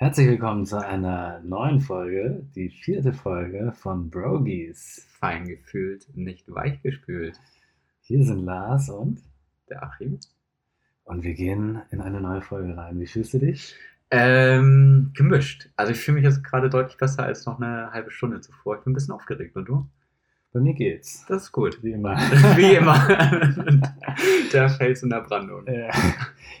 [0.00, 5.04] Herzlich willkommen zu einer neuen Folge, die vierte Folge von Brogies.
[5.18, 7.40] Fein gefühlt, nicht weich gespült.
[8.02, 9.20] Hier sind Lars und
[9.68, 10.20] Der Achim.
[11.02, 13.00] und wir gehen in eine neue Folge rein.
[13.00, 13.74] Wie fühlst du dich?
[14.12, 15.68] Ähm, gemischt.
[15.74, 18.78] Also ich fühle mich jetzt gerade deutlich besser als noch eine halbe Stunde zuvor.
[18.78, 19.56] Ich bin ein bisschen aufgeregt.
[19.56, 19.88] Und du?
[20.52, 21.26] Bei mir geht's.
[21.28, 21.82] Das ist gut.
[21.82, 22.16] Wie immer.
[22.56, 22.96] Wie immer.
[24.52, 25.66] der Fels in der Brandung.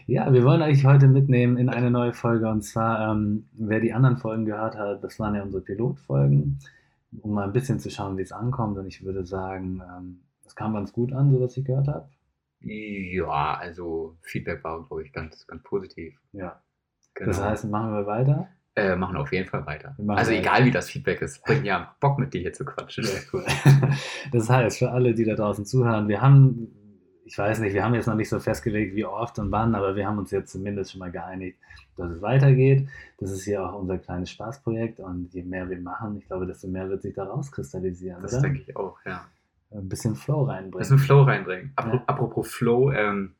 [0.06, 2.48] Ja, wir wollen euch heute mitnehmen in eine neue Folge.
[2.48, 6.58] Und zwar, ähm, wer die anderen Folgen gehört hat, das waren ja unsere Pilotfolgen,
[7.22, 8.76] um mal ein bisschen zu schauen, wie es ankommt.
[8.76, 12.08] Und ich würde sagen, ähm, es kam ganz gut an, so was ich gehört habe.
[12.60, 16.18] Ja, also Feedback war, glaube ich, ganz, ganz positiv.
[16.32, 16.60] Ja.
[17.14, 17.30] Genau.
[17.30, 18.48] Das heißt, machen wir weiter.
[18.78, 19.94] Äh, machen auf jeden Fall weiter.
[19.98, 20.32] Also weiter.
[20.32, 23.04] egal wie das Feedback ist, bringt ja Bock mit dir hier zu quatschen.
[23.04, 23.44] Sehr cool.
[24.32, 26.68] Das heißt, für alle, die da draußen zuhören, wir haben,
[27.24, 29.96] ich weiß nicht, wir haben jetzt noch nicht so festgelegt, wie oft und wann, aber
[29.96, 31.58] wir haben uns jetzt zumindest schon mal geeinigt,
[31.96, 32.88] dass es weitergeht.
[33.18, 36.68] Das ist hier auch unser kleines Spaßprojekt und je mehr wir machen, ich glaube, desto
[36.68, 38.42] mehr wird sich da rauskristallisieren, Das oder?
[38.42, 39.26] denke ich auch, ja.
[39.70, 40.88] Ein bisschen Flow reinbringen.
[40.90, 41.72] einen Flow reinbringen.
[41.76, 42.02] Apro Ja.
[42.06, 43.34] Apropos Flow, ähm,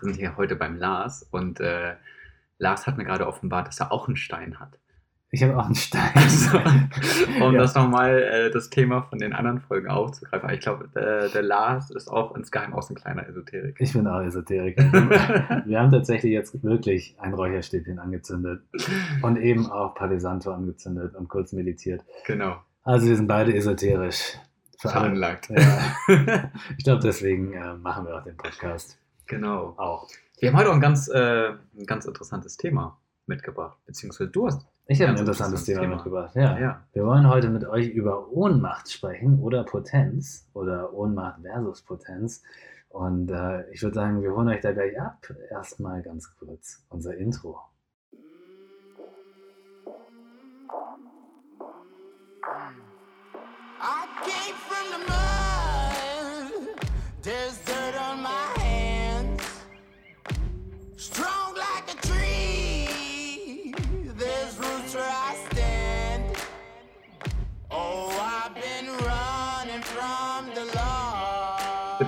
[0.00, 1.94] wir sind hier heute beim Lars und äh,
[2.58, 4.78] Lars hat mir gerade offenbart, dass er auch einen Stein hat.
[5.30, 6.12] Ich habe auch einen Stein.
[6.14, 6.58] Also,
[7.44, 7.58] um Ja.
[7.60, 10.48] das nochmal äh, das Thema von den anderen Folgen aufzugreifen.
[10.50, 13.76] Ich glaube, der, der Lars ist auch insgeheim auch so ein kleiner Esoterik.
[13.80, 14.84] Ich bin auch Esoteriker.
[15.66, 18.62] Wir haben tatsächlich jetzt wirklich ein Räucherstäbchen angezündet
[19.22, 22.02] und eben auch Palo Santo angezündet und kurz meditiert.
[22.26, 22.58] genau.
[22.84, 24.38] Also wir sind beide esoterisch.
[24.78, 25.48] Veranlagt.
[25.48, 26.50] Ja.
[26.76, 29.72] Ich glaube, deswegen äh, machen wir auch den Podcast genau.
[29.78, 30.06] auch.
[30.38, 33.78] Wir haben heute auch ein ganz, äh, ein ganz interessantes Thema mitgebracht.
[33.86, 34.66] Beziehungsweise du hast.
[34.86, 35.94] Ich habe ein interessantes Thema, Thema.
[35.94, 36.34] mitgebracht.
[36.34, 36.58] Ja.
[36.58, 36.84] Ja.
[36.92, 42.42] Wir wollen heute mit euch über Ohnmacht sprechen oder Potenz oder Ohnmacht versus Potenz.
[42.90, 45.26] Und äh, ich würde sagen, wir holen euch da gleich ab.
[45.50, 47.58] Erstmal ganz kurz unser Intro.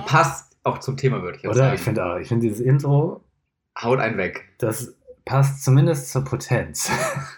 [0.07, 1.59] Passt auch zum Thema, würde ich auch Oder?
[1.59, 1.75] sagen.
[1.75, 2.17] Ich finde auch.
[2.17, 3.23] Ich finde dieses Intro,
[3.81, 4.45] Haut einen weg.
[4.57, 4.95] das
[5.25, 6.89] passt zumindest zur Potenz.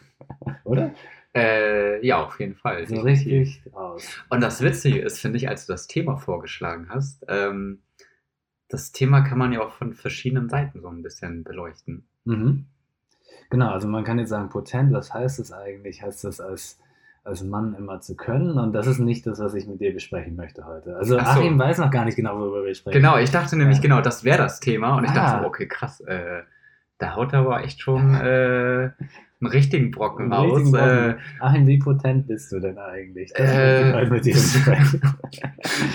[0.63, 0.93] oder?
[1.35, 2.87] Äh, ja, auf jeden Fall.
[2.87, 3.47] So definitiv.
[3.63, 4.07] richtig aus.
[4.29, 7.81] Und das Witzige ist, finde ich, als du das Thema vorgeschlagen hast, ähm,
[8.67, 12.07] das Thema kann man ja auch von verschiedenen Seiten so ein bisschen beleuchten.
[12.25, 12.65] Mhm.
[13.49, 16.03] Genau, also man kann jetzt sagen, potent, was heißt es eigentlich?
[16.03, 16.79] Heißt das als,
[17.29, 18.57] als Mann immer zu können?
[18.57, 20.95] Und das ist nicht das, was ich mit dir besprechen möchte heute.
[20.97, 21.39] Also Ach so.
[21.41, 22.95] Achim weiß noch gar nicht genau, worüber wir sprechen.
[23.01, 23.83] Genau, ich dachte nämlich, Ja.
[23.83, 24.97] genau, das wäre das Thema.
[24.97, 25.13] Und ich Ah.
[25.13, 26.41] dachte, so, okay, krass, äh,
[26.97, 28.89] da haut aber echt schon äh,
[29.41, 30.73] einen richtigen Brocken Einen raus.
[30.73, 31.15] Äh.
[31.39, 33.31] Achim, wie potent bist du denn eigentlich?
[33.33, 34.35] Das Äh, ich.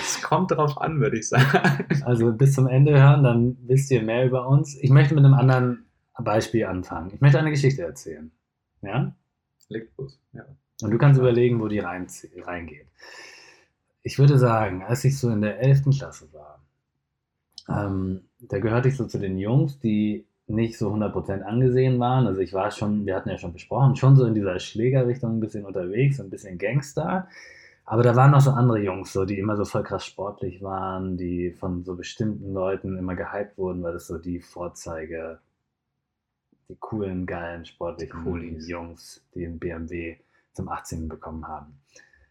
[0.01, 1.85] Es kommt drauf an, würde ich sagen.
[2.05, 4.75] Also bis zum Ende hören, dann wisst ihr mehr über uns.
[4.81, 5.85] Ich möchte mit einem anderen
[6.17, 7.11] Beispiel anfangen.
[7.13, 8.31] Ich möchte eine Geschichte erzählen.
[8.81, 9.13] Ja?
[9.69, 10.19] Legt los.
[10.33, 10.43] Ja.
[10.81, 12.87] Und du kannst überlegen, wo die rein, reingeht.
[14.03, 15.97] Ich würde sagen, als ich so in der 11.
[15.97, 16.61] Klasse war,
[17.69, 22.27] ähm, da gehörte ich so zu den Jungs, die nicht so 100% angesehen waren.
[22.27, 25.39] Also ich war schon, wir hatten ja schon besprochen, schon so in dieser Schlägerrichtung ein
[25.39, 27.27] bisschen unterwegs, ein bisschen Gangster.
[27.85, 31.17] Aber da waren noch so andere Jungs, so, die immer so voll krass sportlich waren,
[31.17, 35.39] die von so bestimmten Leuten immer gehypt wurden, weil das so die Vorzeige,
[36.67, 38.67] die coolen, geilen, sportlichen Coolies.
[38.67, 40.17] Jungs, die einen BMW
[40.55, 41.07] zum 18.
[41.07, 41.79] bekommen haben.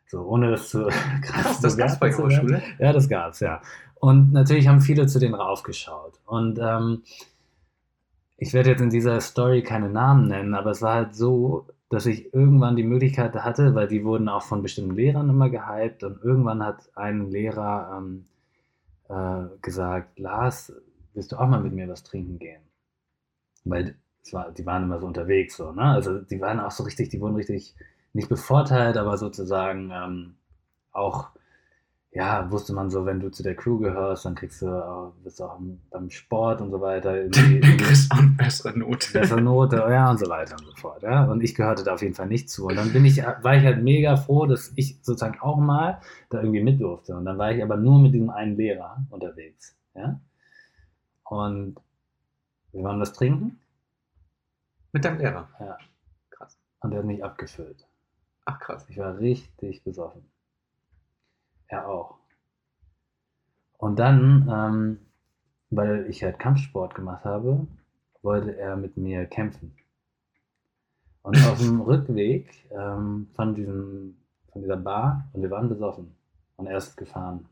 [0.07, 0.87] So, ohne das zu
[1.23, 2.49] Krass, das gab's bei bewerten zu eurer.
[2.49, 2.63] Schule?
[2.79, 3.61] Ja, das gab's, ja.
[3.97, 6.21] Und natürlich haben viele zu denen raufgeschaut.
[6.27, 7.03] Und ähm,
[8.37, 12.07] ich werde jetzt in dieser Story keine Namen nennen, aber es war halt so, dass
[12.07, 16.23] ich irgendwann die Möglichkeit hatte, weil die wurden auch von bestimmten Lehrern immer gehypt und
[16.23, 18.25] irgendwann hat ein Lehrer ähm,
[19.09, 20.73] äh, gesagt, Lars,
[21.15, 22.63] willst du auch mal mit mir was trinken gehen?
[23.65, 25.85] Weil es war, die waren immer so unterwegs, so, ne?
[25.85, 27.75] Also die waren auch so richtig, die wurden richtig
[28.15, 30.35] nicht bevorteilt, aber sozusagen ähm,
[30.93, 31.29] auch,
[32.13, 35.41] ja, wusste man so, wenn du zu der Crew gehörst, dann kriegst du, auch, bist
[35.41, 37.17] du auch im- beim Sport und so weiter.
[37.23, 39.13] irgendwie- Du kriegst auch eine bessere Note.
[39.13, 41.03] bessere Note, ja, und so weiter und so fort.
[41.03, 41.25] Ja?
[41.25, 42.67] Und ich gehörte da auf jeden Fall nicht zu.
[42.67, 46.01] Und dann bin ich, war ich halt mega froh, dass ich sozusagen auch mal
[46.31, 47.17] da irgendwie mit durfte.
[47.17, 49.77] Und dann war ich aber nur mit diesem einen Lehrer unterwegs.
[49.97, 50.21] Ja?
[51.25, 51.77] Und
[52.71, 53.59] wir waren was trinken
[54.93, 55.49] Mit deinem Lehrer.
[55.59, 55.79] Ja.
[56.31, 56.57] Krass.
[56.81, 57.85] und er hat mich abgefüllt.
[58.45, 58.87] Ach, krass.
[58.89, 60.25] Ich war richtig besoffen.
[61.69, 62.19] Er auch.
[63.79, 64.99] Und dann, ähm,
[65.71, 67.67] weil ich halt Kampfsport gemacht habe,
[68.23, 69.75] wollte er mit mir kämpfen.
[71.23, 74.17] Und auf dem Rückweg ähm, von, diesem,
[74.53, 76.15] von dieser Bar, und wir waren besoffen
[76.57, 77.49] und er ist gefahren,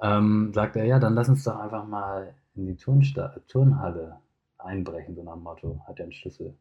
[0.00, 4.20] ähm, sagt er, ja, dann lass uns doch einfach mal in die Turnsta Turnhalle
[4.58, 6.56] einbrechen, so nach dem Motto, hat er einen Schlüssel.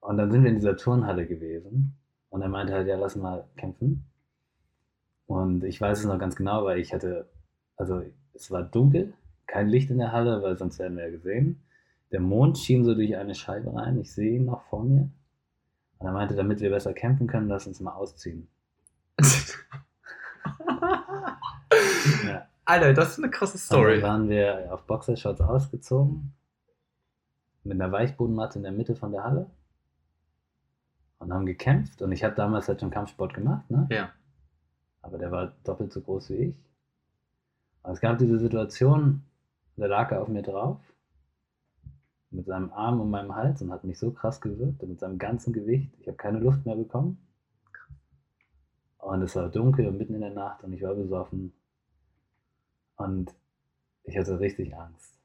[0.00, 1.96] Und dann sind wir in dieser Turnhalle gewesen
[2.30, 4.04] und er meinte halt, ja, lass mal kämpfen.
[5.26, 7.28] Und ich weiß es noch ganz genau, weil ich hatte,
[7.76, 8.02] also
[8.34, 9.14] es war dunkel,
[9.46, 11.62] kein Licht in der Halle, weil sonst werden wir ja gesehen.
[12.12, 15.10] Der Mond schien so durch eine Scheibe rein, ich sehe ihn noch vor mir.
[15.98, 18.48] Und er meinte, damit wir besser kämpfen können, lass uns mal ausziehen.
[22.24, 22.46] Ja.
[22.64, 24.00] Alter, das ist eine krasse Und Story.
[24.00, 26.32] dann waren wir auf Boxershorts ausgezogen,
[27.64, 29.50] mit einer Weichbodenmatte in der Mitte von der Halle
[31.18, 32.02] und haben gekämpft.
[32.02, 33.86] Und ich habe damals halt schon Kampfsport gemacht, ne?
[33.90, 34.12] Ja.
[35.02, 36.56] aber der war doppelt so groß wie ich.
[37.82, 39.22] Und es gab diese Situation,
[39.76, 40.80] da lag er auf mir drauf,
[42.30, 45.18] mit seinem Arm um meinem Hals und hat mich so krass gewirkt, und mit seinem
[45.18, 45.94] ganzen Gewicht.
[46.00, 47.18] Ich habe keine Luft mehr bekommen.
[48.98, 51.52] Und es war dunkel und mitten in der Nacht und ich war besoffen.
[52.96, 53.32] Und
[54.02, 55.16] ich hatte richtig Angst.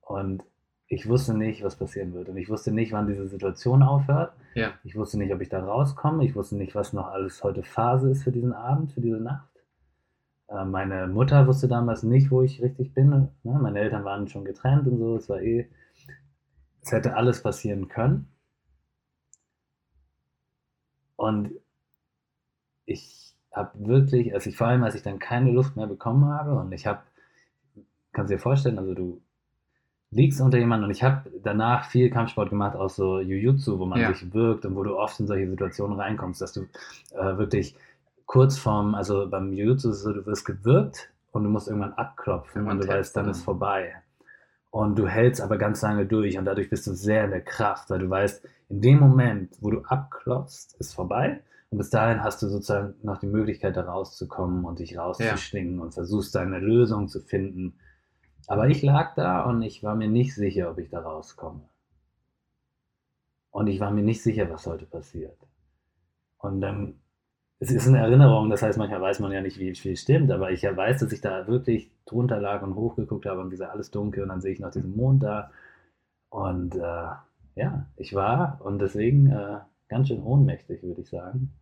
[0.00, 0.44] Und
[0.88, 2.28] ich wusste nicht, was passieren wird.
[2.28, 4.32] Und ich wusste nicht, wann diese Situation aufhört.
[4.54, 4.74] Ja.
[4.84, 6.24] Ich wusste nicht, ob ich da rauskomme.
[6.24, 9.48] Ich wusste nicht, was noch alles heute Phase ist für diesen Abend, für diese Nacht.
[10.48, 13.10] Äh, meine Mutter wusste damals nicht, wo ich richtig bin.
[13.10, 13.30] Ne?
[13.42, 15.16] Meine Eltern waren schon getrennt und so.
[15.16, 15.68] Es war eh,
[16.82, 18.28] es hätte alles passieren können.
[21.16, 21.50] Und
[22.84, 26.54] ich habe wirklich, also ich vor allem, als ich dann keine Luft mehr bekommen habe
[26.54, 27.00] und ich habe,
[28.12, 29.20] kannst dir vorstellen, also du
[30.10, 34.00] liegst unter jemandem und ich habe danach viel Kampfsport gemacht, auch so Jiu-Jitsu, wo man
[34.00, 34.12] Ja.
[34.12, 36.62] sich wirkt und wo du oft in solche Situationen reinkommst, dass du
[37.14, 37.74] äh, wirklich
[38.24, 42.78] kurz vorm, also beim Jiu-Jitsu so, du wirst gewirkt und du musst irgendwann abklopfen Irgendwann
[42.78, 43.94] und du weißt, dann ist vorbei.
[44.70, 47.88] Und du hältst aber ganz lange durch und dadurch bist du sehr in der Kraft,
[47.90, 51.40] weil du weißt, in dem Moment, wo du abklopfst, ist vorbei.
[51.70, 55.94] Und bis dahin hast du sozusagen noch die Möglichkeit, da rauszukommen und dich rauszuschwingen und
[55.94, 57.74] versuchst deine Lösung zu finden.
[58.46, 61.68] Aber ich lag da und ich war mir nicht sicher, ob ich da rauskomme.
[63.50, 65.36] Und ich war mir nicht sicher, was heute passiert.
[66.38, 67.00] Und dann,
[67.58, 70.50] es ist eine Erinnerung, das heißt, manchmal weiß man ja nicht, wie viel stimmt, aber
[70.50, 73.90] ich weiß, dass ich da wirklich drunter lag und hochgeguckt habe und wie gesagt, alles
[73.90, 75.50] dunkel und dann sehe ich noch diesen Mond da.
[76.28, 77.08] Und äh,
[77.56, 81.52] ja, ich war und deswegen äh, ganz schön ohnmächtig, würde ich sagen.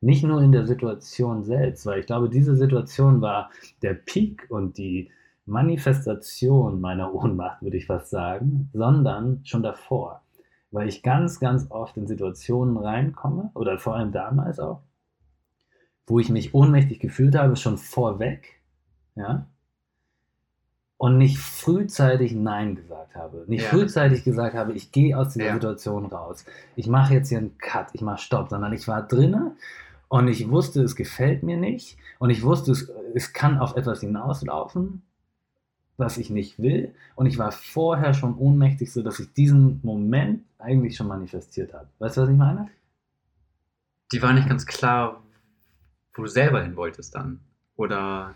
[0.00, 3.50] Nicht nur in der Situation selbst, weil ich glaube, diese Situation war
[3.82, 5.10] der Peak und die
[5.46, 10.22] Manifestation meiner Ohnmacht, würde ich fast sagen, sondern schon davor.
[10.70, 14.80] Weil ich ganz, ganz oft in Situationen reinkomme, oder vor allem damals auch,
[16.06, 18.60] wo ich mich ohnmächtig gefühlt habe, schon vorweg,
[19.14, 19.46] ja,
[20.96, 23.44] und nicht frühzeitig Nein gesagt habe.
[23.46, 23.68] Nicht Ja.
[23.68, 25.54] frühzeitig gesagt habe, ich gehe aus dieser Ja.
[25.54, 26.44] Situation raus.
[26.76, 29.56] Ich mache jetzt hier einen Cut, ich mache Stopp, sondern ich war drinne
[30.08, 34.00] und ich wusste, es gefällt mir nicht und ich wusste, es, es kann auf etwas
[34.00, 35.02] hinauslaufen,
[35.96, 36.94] was ich nicht will.
[37.14, 41.86] Und ich war vorher schon ohnmächtig, so dass ich diesen Moment eigentlich schon manifestiert habe.
[41.98, 42.68] Weißt du, was ich meine?
[44.12, 45.22] Die war nicht ganz klar,
[46.14, 47.40] wo du selber hin wolltest dann.
[47.76, 48.34] Oder.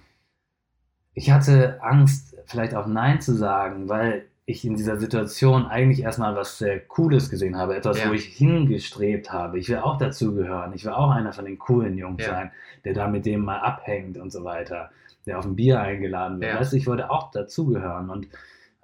[1.14, 6.34] Ich hatte Angst, vielleicht auch Nein zu sagen, weil ich in dieser Situation eigentlich erstmal
[6.34, 8.08] was sehr Cooles gesehen habe, etwas, Ja.
[8.08, 9.58] wo ich hingestrebt habe.
[9.58, 10.72] Ich will auch dazugehören.
[10.72, 12.30] Ich will auch einer von den coolen Jungs Ja.
[12.30, 12.50] sein,
[12.84, 14.90] der da mit dem mal abhängt und so weiter,
[15.28, 16.52] der auf ein Bier eingeladen wird.
[16.52, 16.60] Ja.
[16.60, 18.10] Weißt du, ich wollte auch dazugehören.
[18.10, 18.28] Und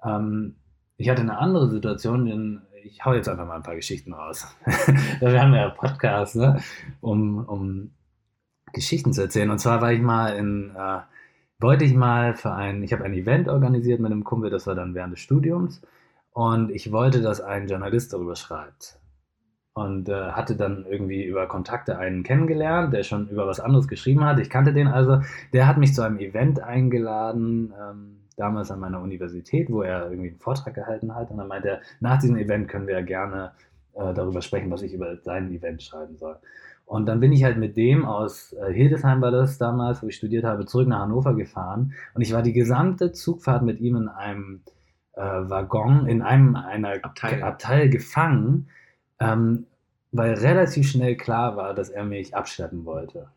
[0.03, 0.55] ähm,
[0.97, 4.47] ich hatte eine andere Situation, denn ich hau jetzt einfach mal ein paar Geschichten raus.
[5.19, 6.61] Wir haben ja Podcasts, ne?
[7.01, 7.91] um, um
[8.73, 9.49] Geschichten zu erzählen.
[9.49, 10.99] Und zwar war ich mal in, äh,
[11.59, 14.75] wollte ich mal für ein, ich habe ein Event organisiert mit einem Kumpel, das war
[14.75, 15.81] dann während des Studiums.
[16.31, 18.99] Und ich wollte, dass ein Journalist darüber schreibt.
[19.77, 24.23] Und äh, hatte dann irgendwie über Kontakte einen kennengelernt, der schon über was anderes geschrieben
[24.23, 24.39] hat.
[24.39, 25.19] Ich kannte den also.
[25.51, 30.29] Der hat mich zu einem Event eingeladen, ähm, damals an meiner Universität, wo er irgendwie
[30.29, 31.29] einen Vortrag gehalten hat.
[31.29, 33.51] Und dann meinte er, nach diesem Event können wir ja gerne
[33.95, 36.37] äh, darüber sprechen, was ich über sein Event schreiben soll.
[36.85, 40.15] Und dann bin ich halt mit dem aus äh, Hildesheim war das damals, wo ich
[40.15, 41.93] studiert habe, zurück nach Hannover gefahren.
[42.13, 44.61] Und ich war die gesamte Zugfahrt mit ihm in einem
[45.15, 47.43] äh, Waggon, in einem einer Abteil.
[47.43, 48.69] Abteil gefangen,
[49.19, 49.65] ähm,
[50.11, 53.27] weil relativ schnell klar war, dass er mich abschleppen wollte.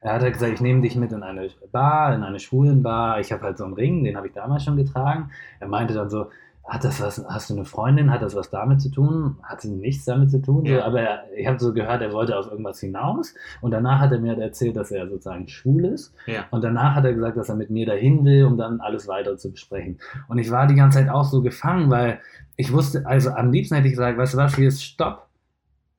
[0.00, 3.20] Er hat halt gesagt, ich nehme dich mit in eine Bar, in eine Schwulenbar.
[3.20, 5.30] Ich habe halt so einen Ring, den habe ich damals schon getragen.
[5.60, 6.26] Er meinte dann so,
[6.66, 9.36] hat das was, hast du eine Freundin, hat das was damit zu tun?
[9.42, 10.64] Hatte nichts damit zu tun?
[10.64, 10.84] So, Ja.
[10.86, 14.18] aber er, ich habe so gehört, er wollte auf irgendwas hinaus und danach hat er
[14.18, 16.44] mir erzählt, dass er sozusagen schwul ist Ja.
[16.50, 19.36] und danach hat er gesagt, dass er mit mir dahin will, um dann alles weiter
[19.36, 19.98] zu besprechen.
[20.28, 22.18] Und ich war die ganze Zeit auch so gefangen, weil
[22.56, 25.28] ich wusste, also am liebsten hätte ich gesagt, weißt du was, hier ist Stopp.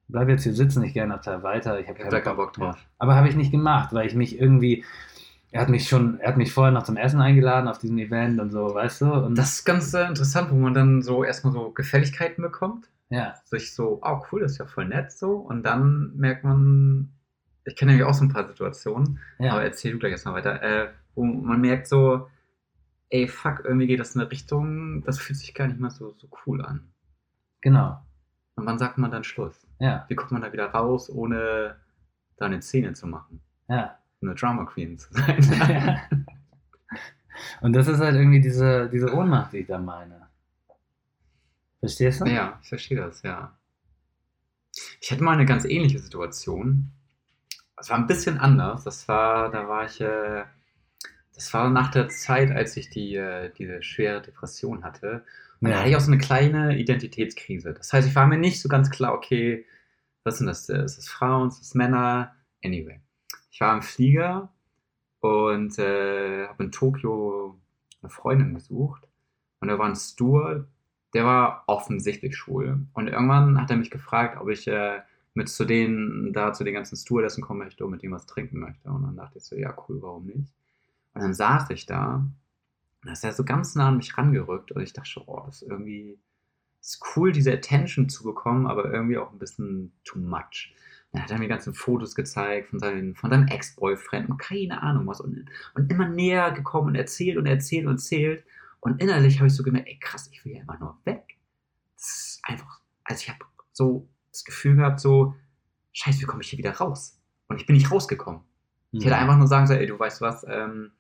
[0.08, 1.80] Bleib jetzt hier sitzen, ich gehe einen Abteil weiter.
[1.80, 2.76] Ich habe da keinen Bock drauf.
[2.76, 2.82] Ja.
[3.00, 4.86] Aber habe ich nicht gemacht, weil ich mich irgendwie,
[5.52, 8.40] er hat mich schon, er hat mich vorher noch zum Essen eingeladen auf diesem Event
[8.40, 9.12] und so, weißt du?
[9.14, 12.88] Und Das ist ganz äh, interessant, wo man dann so erstmal so Gefälligkeiten bekommt.
[13.10, 15.32] ja, Sich so, oh cool, das ist ja voll nett so.
[15.38, 17.10] Und dann merkt man,
[17.66, 20.62] ich kenne nämlich auch so ein paar Situationen, ja, aber erzähl du gleich erstmal weiter,
[20.62, 22.28] äh, wo man merkt so,
[23.10, 26.14] ey fuck, irgendwie geht das in eine Richtung, das fühlt sich gar nicht mehr so,
[26.18, 26.92] so cool an.
[27.62, 28.02] genau.
[28.58, 29.68] Und wann sagt man dann Schluss?
[29.80, 31.76] Ja, Wie kommt man da wieder raus, ohne
[32.38, 33.42] da eine Szene zu machen?
[33.68, 33.98] ja.
[34.22, 36.02] Eine Drama Queen zu sein.
[37.62, 40.30] Und das ist halt irgendwie diese, diese Ohnmacht, die ich da meine.
[41.80, 42.26] Verstehst du?
[42.26, 43.56] Ja, ich verstehe das, ja.
[45.02, 46.92] Ich hatte mal eine ganz ähnliche Situation.
[47.78, 48.86] Es war ein bisschen anders.
[48.86, 50.46] Das war, da war ich, äh,
[51.36, 55.24] das war nach der Zeit, als ich die, äh, diese schwere Depression hatte.
[55.62, 57.74] Und da hatte ich auch so eine kleine Identitätskrise.
[57.74, 59.66] Das heißt, ich war mir nicht so ganz klar, okay,
[60.24, 60.70] was sind das?
[60.70, 62.36] Ist das Frauen, ist das Männer?
[62.64, 63.00] Anyway.
[63.52, 64.52] Ich war im Flieger
[65.22, 67.60] und äh, habe in Tokio
[68.02, 69.08] eine Freundin besucht.
[69.60, 70.68] Und da war ein Steward,
[71.14, 72.86] der war offensichtlich schwul.
[72.94, 75.00] Und irgendwann hat er mich gefragt, ob ich äh,
[75.34, 78.60] mit zu denen, da zu den ganzen Stewardessen kommen möchte und mit ihm was trinken
[78.60, 78.90] möchte.
[78.90, 80.54] Und dann dachte ich so, ja cool, warum nicht?
[81.16, 82.36] Und dann saß ich da und
[83.08, 85.62] da ist er so ganz nah an mich rangerückt und ich dachte schon, oh, das
[85.62, 86.20] ist irgendwie
[86.86, 90.76] ist cool, diese Attention zu bekommen, aber irgendwie auch ein bisschen too much.
[91.12, 95.08] Dann hat er mir ganze Fotos gezeigt von, seinen, von seinem Ex-Boyfriend und keine Ahnung
[95.08, 95.20] was.
[95.20, 98.46] Und, und immer näher gekommen und erzählt und erzählt und erzählt.
[98.82, 101.38] Und innerlich habe ich so gemerkt, ey krass, ich will ja immer nur weg.
[101.96, 103.40] Das ist einfach, also ich habe
[103.72, 105.36] so das Gefühl gehabt, so,
[105.94, 107.20] scheiße, wie komme ich hier wieder raus?
[107.48, 108.42] Und ich bin nicht rausgekommen.
[109.00, 109.06] Ich Mhm.
[109.06, 110.92] hätte einfach nur sagen sollen, ey, du weißt was, ähm,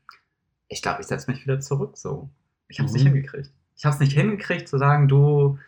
[0.68, 2.30] ich glaube, ich setze mich wieder zurück so.
[2.68, 2.96] Ich habe es Mhm.
[2.96, 3.52] nicht hingekriegt.
[3.78, 5.60] Ich habe es nicht hingekriegt zu sagen, du,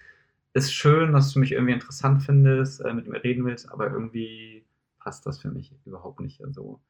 [0.53, 4.65] ist schön, dass du mich irgendwie interessant findest, äh, mit mir reden willst, aber irgendwie
[4.99, 6.81] passt das für mich überhaupt nicht so.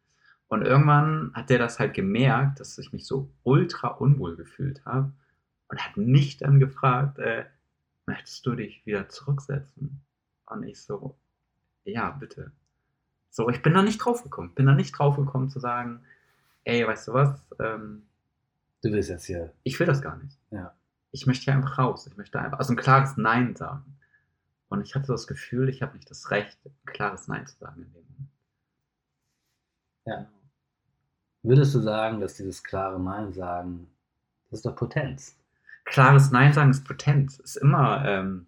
[0.47, 5.13] Und irgendwann hat der das halt gemerkt, dass ich mich so ultra unwohl gefühlt habe
[5.69, 7.45] und hat mich dann gefragt, äh,
[8.05, 10.01] möchtest du dich wieder zurücksetzen?
[10.47, 11.17] Und ich so,
[11.85, 12.51] ja, bitte.
[13.37, 14.51] So, ich bin da nicht drauf gekommen.
[14.55, 16.01] Bin da nicht drauf gekommen zu sagen,
[16.63, 18.01] ey, weißt du was, ähm,
[18.81, 19.53] Du willst jetzt hier.
[19.61, 20.39] ich will das gar nicht.
[20.49, 20.73] Ja.
[21.11, 22.07] Ich möchte hier einfach raus.
[22.07, 23.95] Ich möchte einfach, also ein klares Nein sagen.
[24.69, 27.83] Und ich hatte das Gefühl, ich habe nicht das Recht, ein klares Nein zu sagen
[27.83, 28.29] in dem Moment.
[30.05, 30.27] Ja.
[31.43, 33.87] Würdest du sagen, dass dieses klare Nein sagen,
[34.49, 35.37] das ist doch Potenz?
[35.85, 37.37] Klares Nein sagen ist Potenz.
[37.37, 38.47] Ist immer, ähm,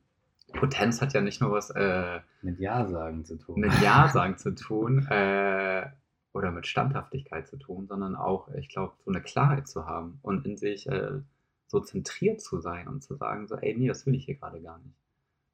[0.53, 3.59] Potenz hat ja nicht nur was äh, Mit Ja sagen zu tun.
[3.59, 5.89] mit Ja sagen zu tun äh,
[6.33, 10.45] oder mit Standhaftigkeit zu tun, sondern auch, ich glaube, so eine Klarheit zu haben und
[10.45, 11.19] in sich äh,
[11.67, 14.61] so zentriert zu sein und zu sagen, so, ey, nee, das will ich hier gerade
[14.61, 14.95] gar nicht.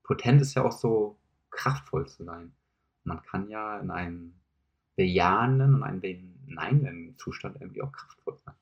[0.03, 1.17] Potent ist ja auch so
[1.49, 2.53] kraftvoll zu sein.
[3.03, 4.33] Man kann ja in einem
[4.95, 8.55] bejahenden und einem beneinenden Zustand irgendwie auch kraftvoll sein.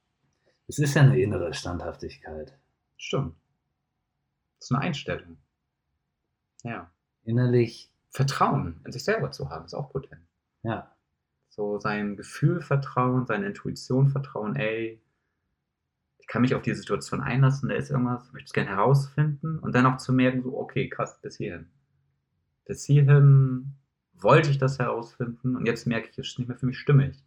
[0.68, 2.58] Es ist ja eine innere Standhaftigkeit.
[2.98, 3.36] Stimmt.
[4.60, 5.38] Das ist eine Einstellung.
[6.64, 6.90] Ja.
[7.24, 10.22] Innerlich, Vertrauen in sich selber zu haben, ist auch potent.
[10.64, 10.90] ja.
[11.50, 15.00] So sein Gefühl vertrauen, seine Intuition vertrauen, ey,
[16.18, 19.60] ich kann mich auf die Situation einlassen, da ist irgendwas, ich möchte es gerne herausfinden
[19.60, 21.68] und dann auch zu merken, so, okay, krass, bis hierhin.
[22.66, 23.76] Bis hierhin
[24.14, 27.24] wollte ich das herausfinden und jetzt merke ich, es ist nicht mehr für mich stimmig.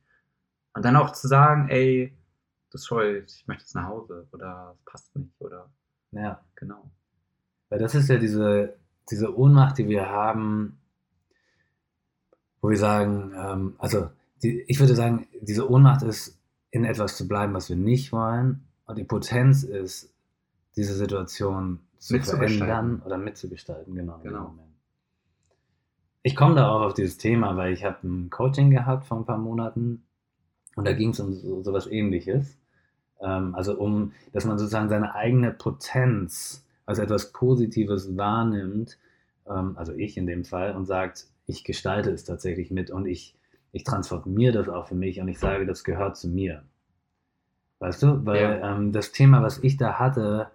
[0.75, 2.16] Und dann auch zu sagen, ey,
[2.73, 5.71] das scheut, ich möchte jetzt nach Hause oder es passt nicht oder
[6.11, 6.45] Ja.
[6.57, 6.90] genau.
[7.69, 8.76] Weil das ist ja diese,
[9.11, 10.79] diese Ohnmacht, die wir haben,
[12.61, 14.11] wo wir sagen, ähm, also
[14.43, 16.39] die, ich würde sagen, diese Ohnmacht ist,
[16.71, 18.67] in etwas zu bleiben, was wir nicht wollen.
[18.87, 20.13] Und die Potenz ist,
[20.77, 23.95] diese Situation zu verändern oder mitzugestalten.
[23.95, 24.19] Genau.
[24.23, 24.55] Genau.
[26.23, 29.25] Ich komme da auch auf dieses Thema, weil ich habe ein Coaching gehabt vor ein
[29.25, 30.03] paar Monaten
[30.75, 32.59] und da ging es um so, sowas ähnliches.
[33.21, 38.99] Ähm, also um, dass man sozusagen seine eigene Potenz als etwas Positives wahrnimmt,
[39.49, 43.37] ähm, also ich in dem Fall, und sagt, ich gestalte es tatsächlich mit und ich,
[43.73, 46.62] ich transformiere das auch für mich und ich sage, das gehört zu mir.
[47.78, 48.25] Weißt du?
[48.25, 48.76] Weil Ja.
[48.76, 50.50] ähm, das Thema, was ich da hatte,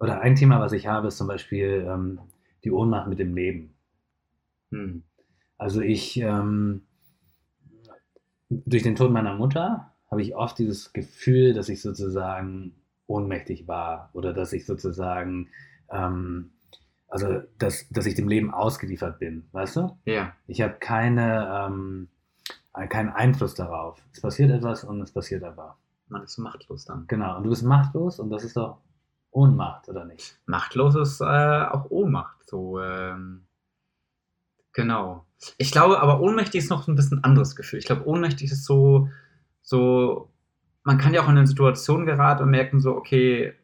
[0.00, 2.18] oder ein Thema, was ich habe, ist zum Beispiel ähm,
[2.64, 3.74] die Ohnmacht mit dem Leben.
[4.70, 5.02] Hm.
[5.56, 6.82] Also ich, ähm,
[8.48, 12.74] durch den Tod meiner Mutter habe ich oft dieses Gefühl, dass ich sozusagen
[13.06, 15.48] ohnmächtig war oder dass ich sozusagen
[15.94, 16.50] ähm,
[17.08, 19.96] also dass, dass ich dem Leben ausgeliefert bin, weißt du?
[20.04, 20.32] Ja.
[20.48, 22.08] Ich habe keine, ähm,
[22.74, 24.02] äh, keinen Einfluss darauf.
[24.12, 25.78] Es passiert etwas und es passiert aber.
[26.08, 27.06] Man ist machtlos dann.
[27.06, 27.36] Genau.
[27.36, 28.78] Und du bist machtlos und das ist doch
[29.30, 30.38] Ohnmacht, oder nicht?
[30.46, 32.48] Machtlos ist äh, auch Ohnmacht.
[32.48, 33.46] So, ähm,
[34.72, 35.26] genau.
[35.58, 37.78] Ich glaube, aber ohnmächtig ist noch so ein bisschen ein anderes Gefühl.
[37.78, 39.08] Ich glaube, ohnmächtig ist so,
[39.62, 40.32] so,
[40.82, 43.54] man kann ja auch in eine Situation geraten und merken so, okay,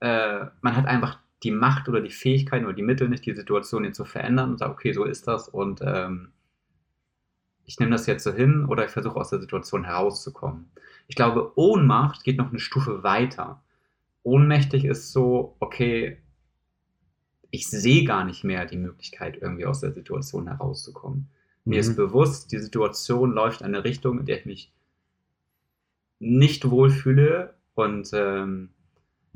[0.00, 3.84] äh, man hat einfach die Macht oder die Fähigkeiten oder die Mittel nicht, die Situation
[3.84, 6.32] jetzt zu verändern und sagt, okay, so ist das und ähm,
[7.64, 10.70] ich nehme das jetzt so hin oder ich versuche aus der Situation herauszukommen.
[11.08, 13.62] Ich glaube, Ohnmacht geht noch eine Stufe weiter.
[14.24, 16.18] Ohnmächtig ist so, okay,
[17.50, 21.28] ich sehe gar nicht mehr die Möglichkeit, irgendwie aus der Situation herauszukommen.
[21.64, 21.96] Mir ist Mhm.
[21.96, 24.72] bewusst, die Situation läuft in eine Richtung, in der ich mich
[26.18, 28.70] nicht wohlfühle und ähm,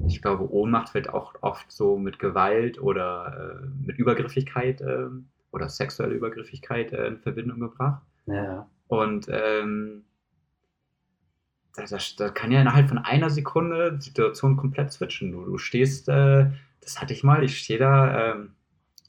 [0.07, 5.69] ich glaube, Ohnmacht wird auch oft so mit Gewalt oder äh, mit Übergriffigkeit ähm, oder
[5.69, 8.02] sexuelle Übergriffigkeit äh, in Verbindung gebracht.
[8.26, 8.69] Ja.
[8.88, 10.04] Und ähm,
[11.76, 15.33] da, da, da kann ja innerhalb von einer Sekunde die Situation komplett switchen.
[15.33, 16.47] Du, du stehst, äh,
[16.80, 18.50] das hatte ich mal, ich stehe da, ähm,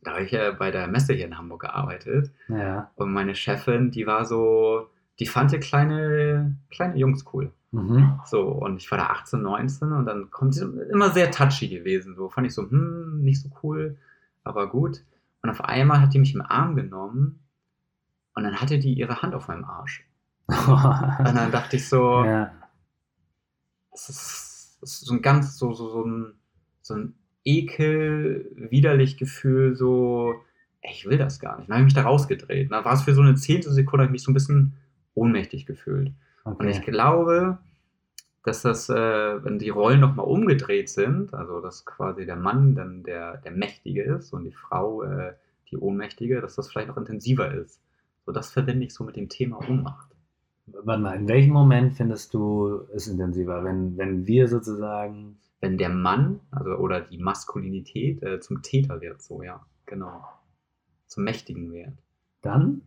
[0.04, 2.92] da habe ich ja bei der Messe hier in Hamburg gearbeitet Ja.
[2.96, 4.88] und meine Chefin, die war so,
[5.20, 7.52] die fand die kleine, kleine Jungs cool.
[7.72, 8.20] Mhm.
[8.26, 12.16] So, und ich war da 18, 19 und dann kommt sie immer sehr touchy gewesen.
[12.16, 13.98] So fand ich so, hm, nicht so cool,
[14.44, 15.04] aber gut.
[15.42, 17.40] Und auf einmal hat die mich im Arm genommen
[18.36, 20.06] und dann hatte die ihre Hand auf meinem Arsch.
[20.48, 22.52] Und dann dachte ich so, ja.
[23.92, 26.34] das ist, das ist so ein ganz, so, so, so ein,
[26.82, 27.14] so ein
[27.46, 30.36] ekel, widerlich Gefühl, so,
[30.82, 31.70] ey, ich will das gar nicht.
[31.70, 32.66] Dann habe ich mich da rausgedreht.
[32.66, 34.74] Und dann war es für so eine zehnte Sekunde, habe ich mich so ein bisschen
[35.14, 36.12] ohnmächtig gefühlt.
[36.44, 36.92] Und ich Okay.
[36.92, 37.60] glaube,
[38.44, 43.04] dass das, äh, wenn die Rollen nochmal umgedreht sind, also dass quasi der Mann dann
[43.04, 45.34] der, der Mächtige ist und die Frau äh,
[45.70, 47.80] die Ohnmächtige, dass das vielleicht noch intensiver ist.
[48.26, 50.10] So, das verbinde ich so mit dem Thema Ohnmacht.
[50.68, 53.64] Warte mal, in welchem Moment findest du es intensiver?
[53.64, 55.38] Wenn, wenn wir sozusagen.
[55.64, 60.24] Wenn der Mann, also oder die Maskulinität äh, zum Täter wird, so ja, genau.
[61.06, 61.94] Zum Mächtigen wird.
[62.42, 62.82] Dann?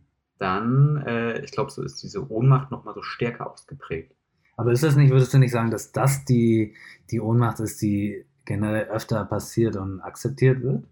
[0.45, 4.15] Dann, äh, ich glaube, so ist diese Ohnmacht nochmal so stärker ausgeprägt.
[4.59, 6.75] Aber ist das nicht, würdest du nicht sagen, dass das die,
[7.11, 10.85] die Ohnmacht ist, die generell öfter passiert und akzeptiert wird?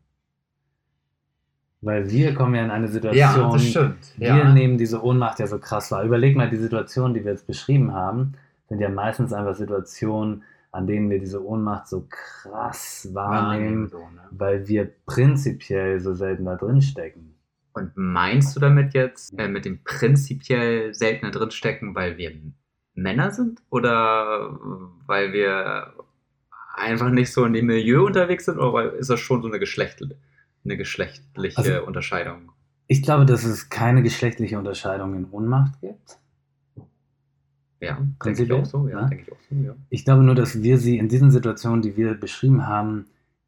[1.82, 4.14] Weil wir kommen ja in eine Situation, stimmt.
[4.16, 6.02] wir nehmen diese Ohnmacht ja so krass wahr.
[6.02, 8.32] Überleg mal, die Situationen, die wir jetzt beschrieben haben,
[8.70, 14.22] sind ja meistens einfach Situationen, an denen wir diese Ohnmacht so krass wahrnehmen, so, ne?
[14.30, 17.34] weil wir prinzipiell so selten da drin stecken.
[17.74, 22.32] Und meinst du damit jetzt äh, mit dem prinzipiell seltener drinstecken, weil wir
[22.94, 24.58] Männer sind oder
[25.06, 25.94] weil wir
[26.74, 29.58] einfach nicht so in dem Milieu unterwegs sind oder weil- ist das schon so eine,
[29.58, 30.02] Geschlecht,
[30.64, 32.50] eine geschlechtliche Also- Unterscheidung?
[32.88, 36.18] Ich glaube, dass es keine geschlechtliche Unterscheidung in Ohnmacht gibt.
[37.80, 38.87] Ja, denke ich auch so.
[38.88, 39.08] Ja, ne?
[39.08, 39.74] denke ich auch so, ja.
[39.88, 43.06] Ich glaube nur, dass wir sie in diesen Situationen, die wir beschrieben haben,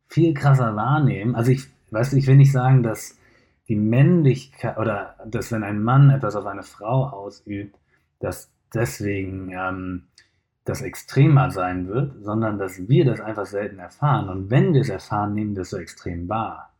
[0.08, 1.34] viel krasser wahrnehmen.
[1.34, 3.16] Also ich weiß, ich will nicht sagen, dass
[3.68, 7.76] die Männlichkeit oder dass wenn ein Mann etwas auf eine Frau ausübt,
[8.20, 10.04] dass deswegen ähm,
[10.64, 14.28] das extremer sein wird, sondern dass wir das einfach selten erfahren.
[14.28, 16.72] Und wenn wir es erfahren, nehmen wir es so extrem wahr.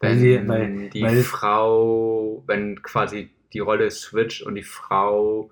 [0.00, 5.50] Weil Wenn wir- weil- die weil- Frau, wenn quasi die Rolle switcht und die Frau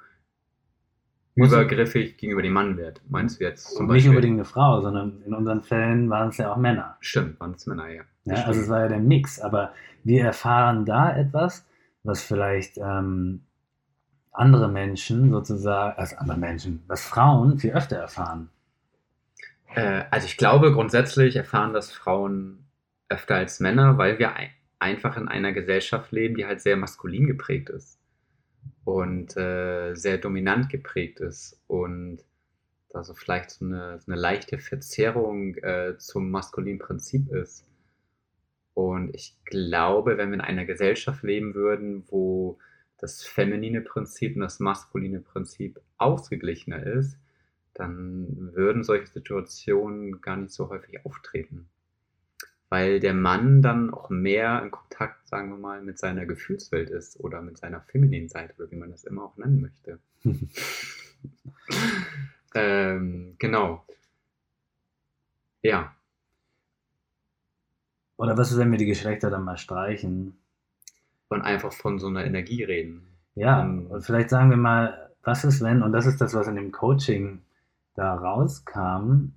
[1.36, 4.10] übergriffig gegenüber dem Mann wird, meinst du jetzt zum Und nicht Beispiel?
[4.10, 6.96] unbedingt eine Frau, sondern in unseren Fällen waren es ja auch Männer.
[7.00, 8.02] Stimmt, waren es Männer, ja.
[8.24, 11.66] Ja, also es war ja der Mix, aber wir erfahren da etwas,
[12.02, 13.42] was vielleicht ähm,
[14.32, 18.50] andere Menschen sozusagen, also andere Menschen, was Frauen viel öfter erfahren.
[19.74, 22.64] Äh, also ich glaube, grundsätzlich erfahren das Frauen
[23.08, 27.26] öfter als Männer, weil wir ein, einfach in einer Gesellschaft leben, die halt sehr maskulin
[27.26, 27.98] geprägt ist
[28.84, 32.18] und äh, sehr dominant geprägt ist und
[32.90, 37.66] da so vielleicht so eine, so eine leichte Verzerrung äh, zum maskulinen Prinzip ist.
[38.74, 42.58] Und ich glaube, wenn wir in einer Gesellschaft leben würden, wo
[42.98, 47.16] das feminine Prinzip und das maskuline Prinzip ausgeglichener ist,
[47.74, 51.68] dann würden solche Situationen gar nicht so häufig auftreten.
[52.68, 57.20] Weil der Mann dann auch mehr in Kontakt, sagen wir mal, mit seiner Gefühlswelt ist
[57.20, 59.98] oder mit seiner femininen Seite, oder wie man das immer auch nennen möchte.
[62.54, 63.84] ähm, genau.
[65.62, 65.94] Ja,
[68.24, 70.36] Oder was ist, wenn wir die Geschlechter dann mal streichen?
[71.30, 73.02] und einfach von so einer Energie reden.
[73.34, 73.86] Ja, Ähm.
[73.88, 76.70] und vielleicht sagen wir mal, was ist, wenn, und das ist das, was in dem
[76.70, 77.40] Coaching
[77.96, 79.32] da rauskam,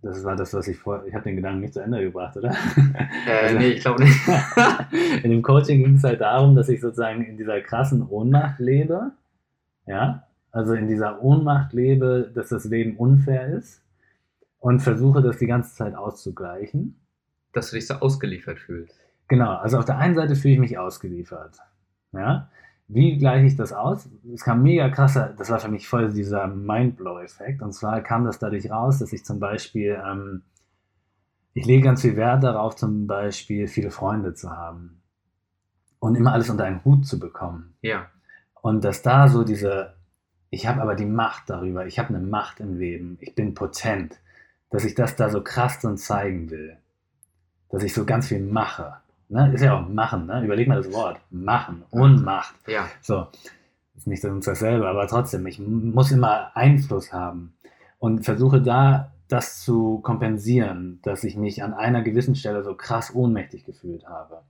[0.00, 1.04] Das war das, was ich vor.
[1.06, 2.50] Ich habe den Gedanken nicht zu Ende gebracht, oder?
[3.26, 4.16] Äh, Also- nee, ich glaube nicht.
[5.24, 9.10] in dem Coaching ging es halt darum, dass ich sozusagen in dieser krassen Ohnmacht lebe.
[9.86, 13.82] Ja, also in dieser Ohnmacht lebe, dass das Leben unfair ist
[14.60, 16.94] und versuche das die ganze Zeit auszugleichen.
[17.58, 18.96] Dass du dich so ausgeliefert fühlst.
[19.26, 21.56] Genau, also auf der einen Seite fühle ich mich ausgeliefert.
[22.12, 22.48] Ja,
[22.88, 24.08] wie gleiche ich das aus?
[24.32, 27.60] Es kam mega krasser, das war für mich voll dieser Mindblow-Effekt.
[27.60, 30.42] Und zwar kam das dadurch raus, dass ich zum Beispiel, ähm,
[31.52, 35.02] ich lege ganz viel Wert darauf, zum Beispiel viele Freunde zu haben
[35.98, 37.74] und immer alles unter einen Hut zu bekommen.
[37.82, 38.06] Ja.
[38.54, 39.94] Und dass da so diese,
[40.48, 44.18] ich habe aber die Macht darüber, ich habe eine Macht im Leben, ich bin potent,
[44.70, 46.78] dass ich das da so krass dann zeigen will.
[47.70, 48.94] Dass ich so ganz viel mache.
[49.28, 49.52] Ne?
[49.52, 50.42] Ist ja auch machen, ne?
[50.42, 51.20] Überleg mal das Wort.
[51.30, 52.54] Machen und Macht.
[52.66, 52.88] Ja.
[53.02, 53.26] So,
[53.96, 57.52] ist nicht uns dasselbe, aber trotzdem, ich muss immer Einfluss haben
[57.98, 63.14] und versuche da das zu kompensieren, dass ich mich an einer gewissen Stelle so krass
[63.14, 64.42] ohnmächtig gefühlt habe.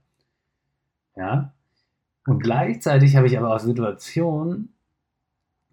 [1.15, 1.53] Ja?
[2.25, 4.73] Und gleichzeitig habe ich aber auch Situationen,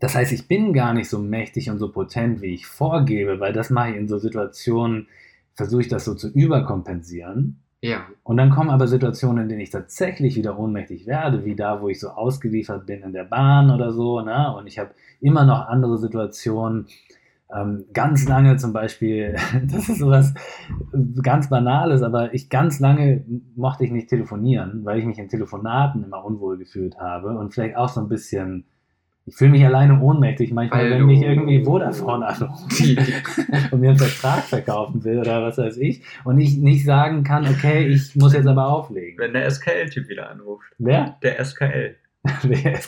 [0.01, 3.53] das heißt, ich bin gar nicht so mächtig und so potent, wie ich vorgebe, weil
[3.53, 5.09] das mache ich in so Situationen,
[5.57, 7.63] versuche ich das so zu überkompensieren.
[7.81, 8.07] Ja.
[8.23, 11.89] Und dann kommen aber Situationen, in denen ich tatsächlich wieder ohnmächtig werde, wie da, wo
[11.89, 14.21] ich so ausgeliefert bin in der Bahn oder so.
[14.21, 14.55] Ne?
[14.57, 14.91] Und ich habe
[15.21, 16.87] immer noch andere Situationen.
[17.55, 19.37] Ähm, ganz lange zum Beispiel,
[19.71, 20.35] das ist sowas
[21.23, 26.03] ganz Banales, aber ich ganz lange mochte ich nicht telefonieren, weil ich mich in Telefonaten
[26.03, 28.65] immer unwohl gefühlt habe und vielleicht auch so ein bisschen,
[29.29, 32.81] ich fühle mich alleine ohnmächtig manchmal, Weil wenn mich irgendwie Vodafone anruft
[33.73, 37.47] und mir einen Vertrag verkaufen will oder was weiß ich und ich nicht sagen kann,
[37.47, 39.19] okay, ich muss jetzt aber auflegen.
[39.19, 40.67] wenn der SKL-Typ wieder anruft.
[40.79, 41.17] Wer?
[41.23, 41.97] Der SKL.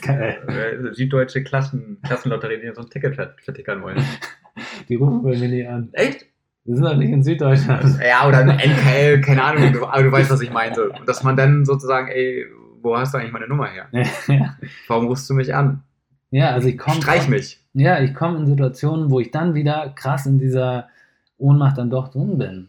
[0.03, 0.37] Geil?
[0.49, 4.03] Äh, Süddeutsche Klassen, Klassenlotterie, die so ein Ticket vert- vertickern wollen.
[4.89, 5.91] Die rufen bei mir nicht an.
[5.93, 6.27] Echt?
[6.65, 7.99] Wir sind doch nicht in Süddeutschland.
[8.07, 10.91] Ja, oder ein NKL, keine Ahnung, du, aber du weißt, was ich meinte.
[10.91, 12.47] Und dass man dann sozusagen, ey,
[12.83, 13.87] wo hast du eigentlich meine Nummer her?
[14.89, 15.83] Warum rufst du mich an?
[16.31, 17.01] Ja, also ich komme.
[17.03, 17.65] Streich mich.
[17.75, 20.89] Ja, ich komme in Situationen, wo ich dann wieder krass in dieser
[21.39, 22.69] Ohnmacht dann doch drin bin.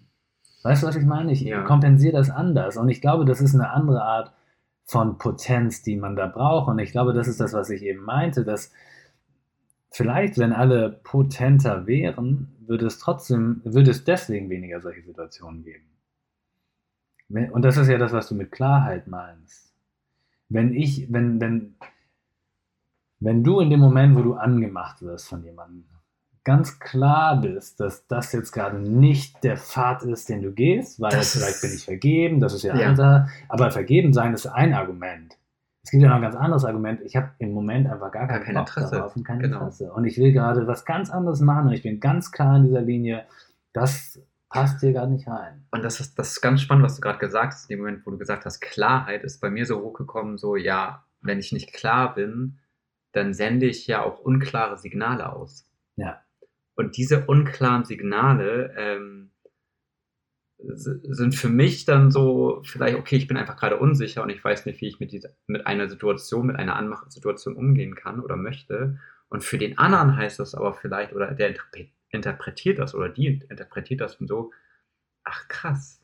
[0.63, 1.31] Weißt du, was ich meine?
[1.31, 1.63] Ich Ja.
[1.63, 2.77] kompensiere das anders.
[2.77, 4.33] Und ich glaube, das ist eine andere Art
[4.85, 6.67] von Potenz, die man da braucht.
[6.69, 8.71] Und ich glaube, das ist das, was ich eben meinte, dass
[9.91, 15.85] vielleicht, wenn alle potenter wären, würde es trotzdem, würde es deswegen weniger solche Situationen geben.
[17.51, 19.71] Und das ist ja das, was du mit Klarheit meinst.
[20.49, 21.75] Wenn ich, wenn, wenn,
[23.19, 25.85] wenn du in dem Moment, wo du angemacht wirst von jemandem,
[26.45, 31.11] ganz klar bist, dass das jetzt gerade nicht der Pfad ist, den du gehst, weil
[31.11, 32.89] Das vielleicht bin ich vergeben, das ist ja, Ja.
[32.89, 35.37] unser, aber vergeben sein ist ein Argument.
[35.83, 37.01] Es gibt ja noch ein ganz anderes Argument.
[37.01, 38.95] Ich habe im Moment einfach gar, Gar kein Interesse.
[38.95, 39.57] darauf und kein Genau.
[39.59, 39.91] Interesse.
[39.93, 42.81] Und ich will gerade was ganz anderes machen und ich bin ganz klar in dieser
[42.81, 43.25] Linie.
[43.73, 45.65] Das passt hier gerade nicht rein.
[45.71, 47.69] Und das ist, das ist ganz spannend, was du gerade gesagt hast.
[47.69, 51.03] In dem Moment, wo du gesagt hast, Klarheit ist bei mir so hochgekommen, so, ja,
[51.21, 52.57] wenn ich nicht klar bin,
[53.11, 55.69] dann sende ich ja auch unklare Signale aus.
[55.95, 56.23] Ja.
[56.75, 59.31] Und diese unklaren Signale ähm,
[60.57, 64.65] sind für mich dann so, vielleicht, okay, ich bin einfach gerade unsicher und ich weiß
[64.65, 68.99] nicht, wie ich mit, dieser, mit einer Situation, mit einer Anmachsituation umgehen kann oder möchte.
[69.29, 73.27] Und für den anderen heißt das aber vielleicht, oder der interpre- interpretiert das oder die
[73.49, 74.51] interpretiert das und so,
[75.23, 76.01] ach krass,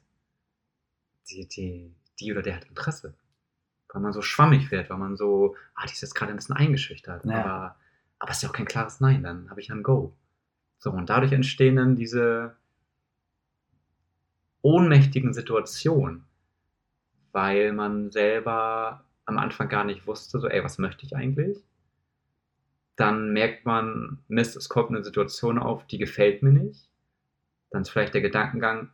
[1.29, 3.15] die, die, die oder der hat Interesse.
[3.95, 6.57] Weil man so schwammig wird, weil man so, ah, die ist jetzt gerade ein bisschen
[6.57, 7.23] eingeschüchtert.
[7.23, 7.39] Ja.
[7.39, 7.75] Aber,
[8.19, 10.13] aber es ist ja auch kein klares Nein, dann habe ich ein Go.
[10.79, 12.57] So, und dadurch entstehen dann diese
[14.61, 16.25] ohnmächtigen Situationen,
[17.31, 21.63] weil man selber am Anfang gar nicht wusste, so, ey, was möchte ich eigentlich?
[22.97, 26.89] Dann merkt man, Mist, es kommt eine Situation auf, die gefällt mir nicht.
[27.69, 28.89] Dann ist vielleicht der Gedankengang,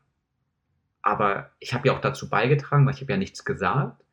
[1.01, 4.05] aber ich habe ja auch dazu beigetragen, weil ich habe ja nichts gesagt.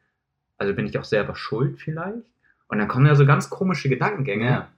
[0.59, 2.27] Also bin ich auch selber schuld vielleicht.
[2.69, 4.47] Und dann kommen ja so ganz komische Gedankengänge.
[4.47, 4.69] Ja.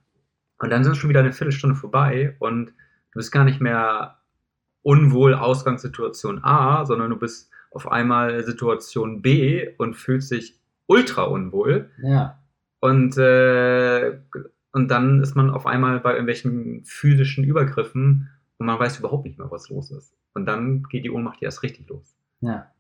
[0.59, 4.19] Und dann sind schon wieder eine Viertelstunde vorbei und du bist gar nicht mehr
[4.83, 11.91] unwohl Ausgangssituation A, sondern du bist auf einmal Situation B und fühlst dich ultra unwohl.
[12.03, 12.39] Ja.
[12.81, 14.19] Und, äh,
[14.73, 19.39] und dann ist man auf einmal bei irgendwelchen physischen Übergriffen und man weiß überhaupt nicht
[19.39, 20.15] mehr, was los ist.
[20.35, 22.17] Und dann geht die Ohnmacht erst richtig los.
[22.41, 22.71] Ja.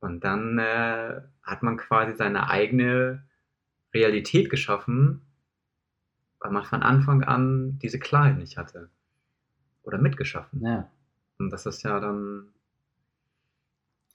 [0.00, 3.24] Und dann äh, hat man quasi seine eigene
[3.92, 5.22] Realität geschaffen,
[6.40, 8.90] weil man von Anfang an diese Klarheit nicht hatte.
[9.82, 10.64] Oder mitgeschaffen.
[10.64, 10.88] Ja.
[11.38, 12.48] Und das ist ja dann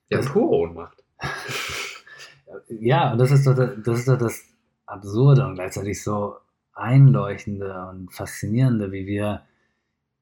[0.10, 1.04] ja Das- pure Ohnmacht.
[2.70, 4.46] Ja, und das ist doch das, das ist doch das
[4.86, 6.38] Absurde und gleichzeitig so
[6.74, 9.42] einleuchtende und faszinierende, wie wir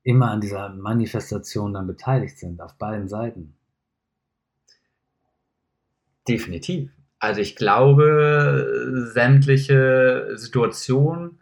[0.03, 3.57] immer an dieser Manifestation dann beteiligt sind, auf beiden Seiten.
[6.27, 6.91] Definitiv.
[7.19, 11.39] Also ich glaube, sämtliche Situationen,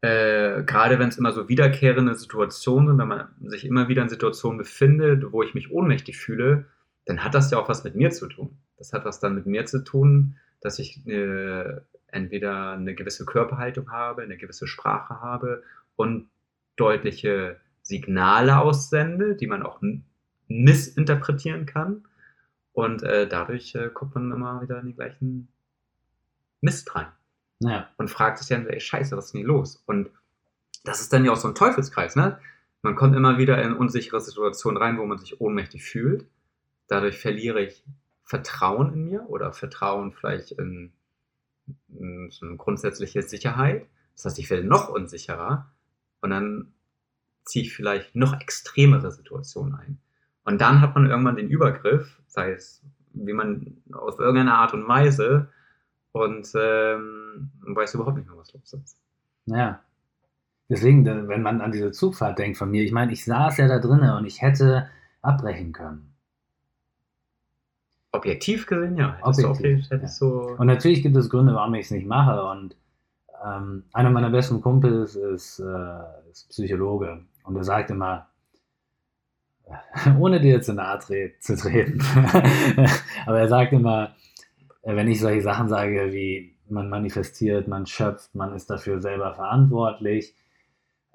[0.00, 4.08] äh, gerade wenn es immer so wiederkehrende Situationen sind, wenn man sich immer wieder in
[4.08, 6.66] Situationen befindet, wo ich mich ohnmächtig fühle,
[7.04, 8.56] dann hat das ja auch was mit mir zu tun.
[8.78, 13.90] Das hat was dann mit mir zu tun, dass ich äh, entweder eine gewisse Körperhaltung
[13.90, 15.62] habe, eine gewisse Sprache habe
[15.96, 16.28] und
[16.76, 19.80] deutliche Signale aussende, die man auch
[20.48, 22.04] missinterpretieren kann.
[22.76, 25.48] Und äh, dadurch äh, kommt man immer wieder in den gleichen
[26.60, 27.06] Mist rein
[27.58, 29.82] Ja, und fragt sich dann, ey, scheiße, was ist denn hier los?
[29.86, 30.10] Und
[30.84, 32.38] das ist dann ja auch so ein Teufelskreis, ne?
[32.82, 36.26] Man kommt immer wieder in unsichere Situationen rein, wo man sich ohnmächtig fühlt.
[36.86, 37.82] Dadurch verliere ich
[38.24, 40.92] Vertrauen in mir oder Vertrauen vielleicht in,
[41.88, 43.86] in so eine grundsätzliche Sicherheit.
[44.16, 45.72] Das heißt, ich werde noch unsicherer
[46.20, 46.74] und dann
[47.46, 49.98] ziehe ich vielleicht noch extremere Situationen ein.
[50.46, 52.82] Und dann hat man irgendwann den Übergriff, sei es
[53.16, 55.48] wie man auf irgendeine Art und Weise,
[56.12, 58.98] und ähm, weiß überhaupt nicht mehr, was los ist.
[59.46, 59.80] ja.
[60.68, 63.78] Deswegen, wenn man an diese Zugfahrt denkt von mir, ich meine, ich saß ja da
[63.78, 64.88] drinnen und ich hätte
[65.22, 66.12] abbrechen können.
[68.10, 69.16] Objektiv gesehen, ja.
[69.18, 72.42] Hättest Objektiv, hättest du Und natürlich gibt es Gründe, warum ich es nicht mache.
[72.44, 72.76] Und
[73.44, 77.24] ähm, einer meiner besten Kumpels ist, äh, ist Psychologe.
[77.44, 78.26] Und er sagt immer,
[80.18, 82.00] ohne dir jetzt in nahe tre zu treten,
[83.26, 84.14] aber er sagt immer,
[84.82, 89.34] äh, wenn ich solche Sachen sage wie man manifestiert, man schöpft, man ist dafür selber
[89.34, 90.34] verantwortlich,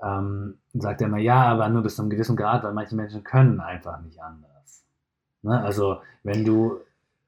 [0.03, 3.23] ähm, sagt er immer, ja, aber nur bis zu einem gewissen Grad, weil manche Menschen
[3.23, 4.83] können einfach nicht anders.
[5.41, 5.61] Ne?
[5.61, 6.79] Also wenn du,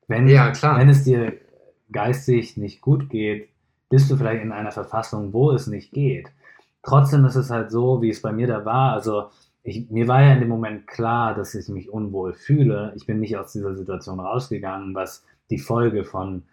[0.08, 1.34] wenn, Ja, wenn es dir
[1.92, 3.50] geistig nicht gut geht,
[3.90, 6.30] bist du vielleicht in einer Verfassung, wo es nicht geht.
[6.82, 8.94] Trotzdem ist es halt so, wie es bei mir da war.
[8.94, 9.30] Also
[9.64, 12.92] ich, mir war ja in dem Moment klar, dass ich mich unwohl fühle.
[12.96, 16.44] Ich bin nicht aus dieser Situation rausgegangen, was die Folge von,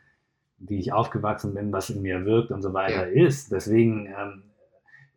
[0.58, 3.50] wie ich aufgewachsen bin, was in mir wirkt und so weiter ist.
[3.50, 4.42] Deswegen ähm,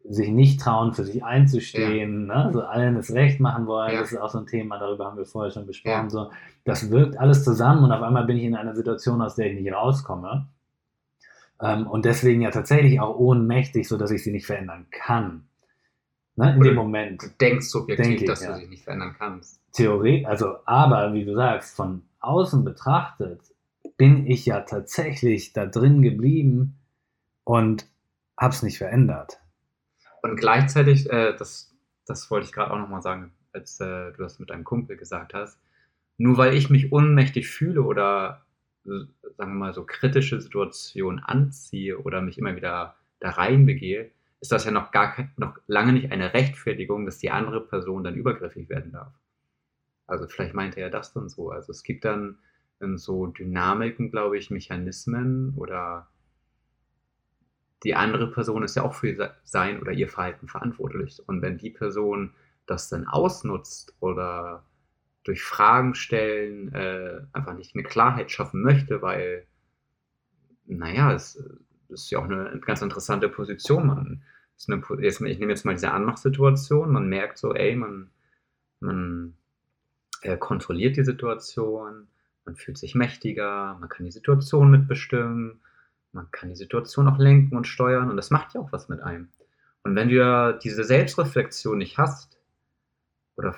[0.06, 2.50] sich nicht trauen, für sich einzustehen, ne?
[2.52, 4.02] so allen das Recht machen wollen, Ja.
[4.02, 6.06] das ist auch so ein Thema, darüber haben wir vorher schon besprochen.
[6.06, 6.10] Ja.
[6.10, 6.32] So,
[6.66, 9.62] das wirkt alles zusammen und auf einmal bin ich in einer Situation, aus der ich
[9.62, 10.48] nicht rauskomme.
[11.62, 15.46] Ähm, und deswegen ja tatsächlich auch ohnmächtig, sodass ich sie nicht verändern kann.
[16.36, 16.54] Ne?
[16.54, 17.24] In Oder- dem Moment.
[17.24, 18.54] Du denkst subjektiv, Denke ich, dass ja.
[18.54, 19.62] du dich nicht verändern kannst.
[19.74, 23.41] Theorie, also, aber wie du sagst, von außen betrachtet,
[23.98, 26.80] bin ich ja tatsächlich da drin geblieben
[27.43, 27.88] und
[28.38, 29.39] hab's nicht verändert.
[30.22, 34.39] Und gleichzeitig, äh, das, das wollte ich gerade auch nochmal sagen, als äh, du das
[34.39, 35.60] mit deinem Kumpel gesagt hast,
[36.17, 38.46] nur weil ich mich ohnmächtig fühle oder
[38.84, 44.12] sagen wir mal so kritische Situationen anziehe oder mich immer wieder da reinbegehe,
[44.44, 48.04] ist das ja noch gar kein, noch lange nicht eine Rechtfertigung, dass die andere Person
[48.04, 49.14] dann übergriffig werden darf.
[50.06, 51.50] Also vielleicht meinte er das dann so.
[51.50, 52.40] Also es gibt dann
[52.82, 56.10] in so Dynamiken, glaube ich, Mechanismen oder
[57.86, 61.22] die andere Person ist ja auch für sein oder ihr Verhalten verantwortlich.
[61.26, 62.34] Und wenn die Person
[62.66, 64.66] das dann ausnutzt oder
[65.24, 69.48] durch Fragen stellen äh, einfach nicht eine Klarheit schaffen möchte, weil,
[70.66, 71.42] naja, es
[71.88, 73.88] ist ja auch eine ganz interessante Position.
[73.88, 74.24] Man
[74.58, 78.12] ist eine, jetzt, ich nehme jetzt mal diese Anmachsituation, man merkt so, ey, man,
[78.80, 79.36] man
[80.22, 82.08] äh, kontrolliert die Situation,
[82.46, 85.62] man fühlt sich mächtiger, man kann die Situation mitbestimmen,
[86.12, 89.02] man kann die Situation auch lenken und steuern und das macht ja auch was mit
[89.02, 89.30] einem.
[89.84, 92.39] Und wenn du ja diese Selbstreflexion nicht hast,
[93.36, 93.56] oder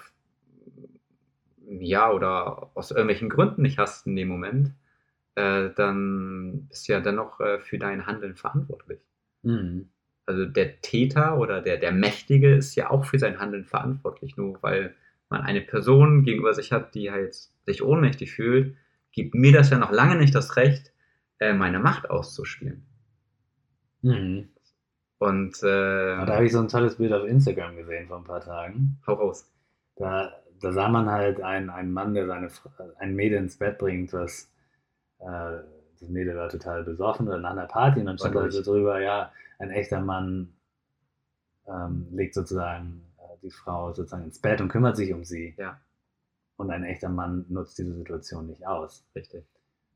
[1.67, 4.73] ja, oder aus irgendwelchen Gründen nicht hast in dem Moment,
[5.36, 8.99] äh, dann bist du ja dennoch äh, für dein Handeln verantwortlich.
[9.43, 9.89] Mhm.
[10.25, 14.38] Also der Täter oder der, der Mächtige ist ja auch für sein Handeln verantwortlich.
[14.38, 14.95] Nur weil
[15.29, 17.35] man eine Person gegenüber sich hat, die halt
[17.65, 18.75] sich ohnmächtig fühlt,
[19.11, 20.91] gibt mir das ja noch lange nicht das Recht,
[21.39, 22.85] äh, meine Macht auszuspielen.
[24.01, 24.49] Mhm.
[25.17, 28.23] Und äh, Ja, da habe ich so ein tolles Bild auf Instagram gesehen vor ein
[28.23, 28.97] paar Tagen.
[29.07, 29.51] hau raus.
[29.95, 32.49] Da, da sah man halt einen, einen Mann, der seine,
[32.99, 34.51] ein Mädel ins Bett bringt, was
[35.19, 35.59] äh,
[35.99, 38.99] das Mädel war total besoffen oder nach einer Party und dann stand halt so drüber,
[38.99, 40.55] ja, ein echter Mann
[41.67, 45.55] ähm, legt sozusagen äh, die Frau sozusagen ins Bett und kümmert sich um sie.
[45.57, 45.79] Ja.
[46.57, 49.05] Und ein echter Mann nutzt diese Situation nicht aus.
[49.15, 49.45] Richtig.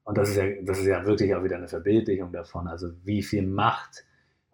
[0.03, 2.67] Und das ist ja, das ist ja wirklich auch wieder eine Verbildlichung davon.
[2.67, 4.05] Also wie viel Macht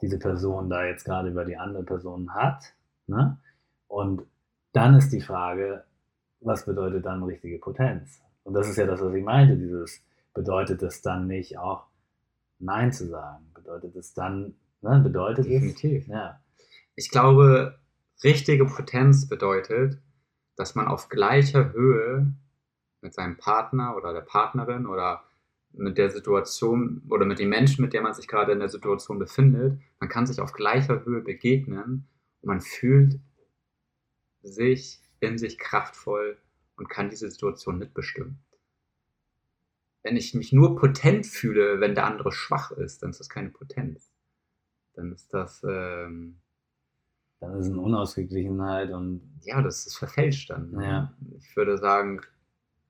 [0.02, 2.74] diese Person da jetzt gerade über die andere Person hat.
[3.08, 3.38] Ne?
[3.88, 4.24] Und
[4.74, 5.86] dann ist die Frage,
[6.42, 8.22] was bedeutet dann richtige Potenz?
[8.44, 11.88] Und das ist ja das, was ich meinte, dieses bedeutet es dann nicht auch
[12.60, 13.52] Nein zu sagen?
[13.54, 14.56] Bedeutet es dann,
[14.86, 15.00] ne?
[15.02, 16.08] bedeutet Definitiv.
[16.08, 16.42] Ja.
[16.96, 17.80] Ich glaube,
[18.24, 20.00] richtige Potenz bedeutet,
[20.56, 22.34] dass man auf gleicher Höhe
[23.02, 25.24] mit seinem Partner oder der Partnerin oder
[25.72, 29.20] mit der Situation oder mit den Menschen, mit der man sich gerade in der Situation
[29.20, 32.08] befindet, man kann sich auf gleicher Höhe begegnen
[32.42, 33.20] und man fühlt
[34.42, 36.38] sich in sich kraftvoll
[36.78, 38.40] und kann diese Situation mitbestimmen.
[40.04, 43.50] Wenn ich mich nur potent fühle, wenn der andere schwach ist, dann ist das keine
[43.50, 44.15] Potenz.
[44.96, 46.38] Dann ist das, ähm,
[47.40, 50.72] Dann ist es eine Unausgeglichenheit und ja, das ist verfälscht dann.
[50.72, 50.86] ne?
[50.86, 51.14] Ja.
[51.38, 52.22] Ich würde sagen,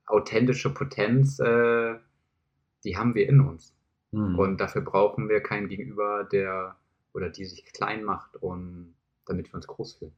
[0.06, 1.96] authentische Potenz, äh,
[2.84, 3.76] die haben wir in uns.
[4.12, 4.38] hm.
[4.40, 6.76] Und dafür brauchen wir keinen Gegenüber, der
[7.14, 8.94] oder die sich klein macht, um,
[9.26, 10.16] damit wir uns groß fühlen.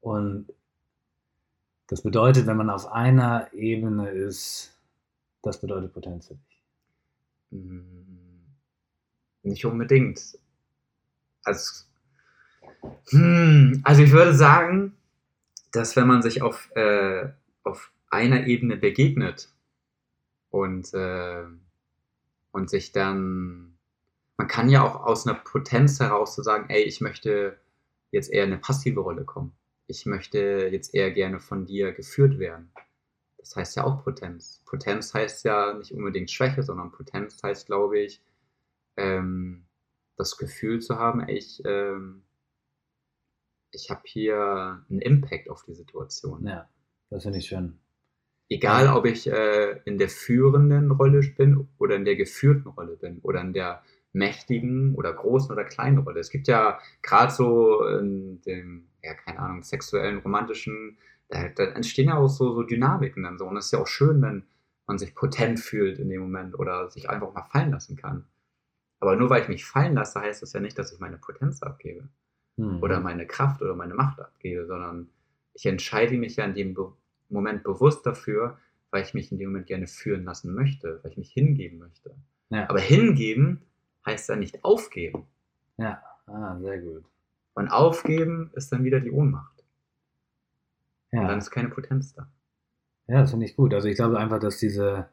[0.00, 0.52] Und
[1.86, 4.78] das bedeutet, wenn man auf einer Ebene ist,
[5.42, 6.62] das bedeutet Potenz für dich.
[7.50, 8.23] Mm,
[9.44, 10.38] Nicht unbedingt.
[11.44, 11.84] Also,
[13.10, 14.96] hm, also ich würde sagen,
[15.70, 17.28] dass wenn man sich auf, äh,
[17.62, 19.50] auf einer Ebene begegnet
[20.48, 21.44] und, äh,
[22.52, 23.76] und sich dann,
[24.38, 27.58] man kann ja auch aus einer Potenz heraus so sagen, ey, ich möchte
[28.12, 29.52] jetzt eher in eine passive Rolle kommen.
[29.88, 32.72] Ich möchte jetzt eher gerne von dir geführt werden.
[33.36, 34.62] Das heißt ja auch Potenz.
[34.64, 38.22] Potenz heißt ja nicht unbedingt Schwäche, sondern Potenz heißt, glaube ich,
[38.96, 39.66] ähm,
[40.16, 42.22] das Gefühl zu haben, ich, ähm,
[43.70, 46.46] ich habe hier einen Impact auf die Situation.
[46.46, 46.68] Ja,
[47.10, 47.78] das finde ich schön.
[48.48, 53.18] Egal, ob ich äh, in der führenden Rolle bin oder in der geführten Rolle bin
[53.20, 56.20] oder in der mächtigen oder großen oder kleinen Rolle.
[56.20, 62.08] Es gibt ja gerade so in dem, ja, keine Ahnung, sexuellen, romantischen, da, da entstehen
[62.08, 63.46] ja auch so, so Dynamiken dann so.
[63.46, 64.44] Und es ist ja auch schön, wenn
[64.86, 68.26] man sich potent fühlt in dem Moment oder sich einfach mal fallen lassen kann.
[69.04, 71.62] Aber nur weil ich mich fallen lasse, heißt das ja nicht, dass ich meine Potenz
[71.62, 72.08] abgebe
[72.56, 72.82] Hm.
[72.82, 75.08] oder meine Kraft oder meine Macht abgebe, sondern
[75.54, 76.92] ich entscheide mich ja in dem Be
[77.28, 78.58] Moment bewusst dafür,
[78.90, 82.14] weil ich mich in dem Moment gerne führen lassen möchte, weil ich mich hingeben möchte.
[82.50, 82.68] ja.
[82.70, 83.60] Aber hingeben
[84.06, 85.26] heißt ja nicht aufgeben.
[85.76, 87.04] ja, ah, sehr gut.
[87.54, 89.64] Und aufgeben ist dann wieder die Ohnmacht.
[91.12, 91.28] Und Ja.
[91.28, 92.28] dann ist keine Potenz da.
[93.06, 93.74] Ja, das finde ich gut.
[93.74, 95.08] Also ich glaube einfach, dass diese,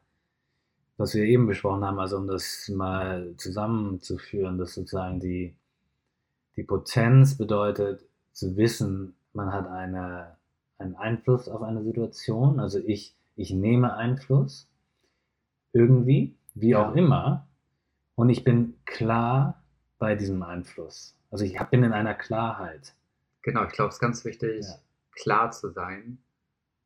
[0.97, 5.55] was wir eben besprochen haben, also um das mal zusammenzuführen, dass sozusagen die,
[6.55, 10.35] die Potenz bedeutet zu wissen, man hat eine,
[10.77, 12.59] einen Einfluss auf eine Situation.
[12.59, 14.67] Also ich, ich nehme Einfluss
[15.73, 16.89] irgendwie, wie Ja.
[16.89, 17.47] auch immer,
[18.15, 19.63] und ich bin klar
[19.97, 21.15] bei diesem Einfluss.
[21.31, 22.93] Also ich bin in einer Klarheit.
[23.41, 24.75] Genau, ich glaube, es ist ganz wichtig, Ja.
[25.15, 26.19] klar zu sein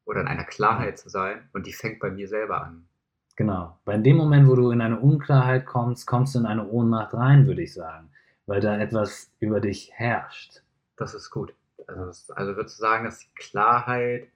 [0.06, 1.50] oder in einer Klarheit zu sein.
[1.52, 2.88] Und die fängt bei mir selber an.
[3.36, 3.78] Genau.
[3.86, 7.48] In dem Moment, wo du in eine Unklarheit kommst, kommst du in eine Ohnmacht rein,
[7.48, 8.10] würde ich sagen.
[8.46, 10.62] Weil da etwas über dich herrscht.
[10.96, 11.54] Das ist gut.
[11.88, 14.28] Also, das, also würdest du sagen, dass die Klarheit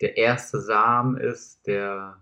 [0.00, 2.18] der erste Samen ist, der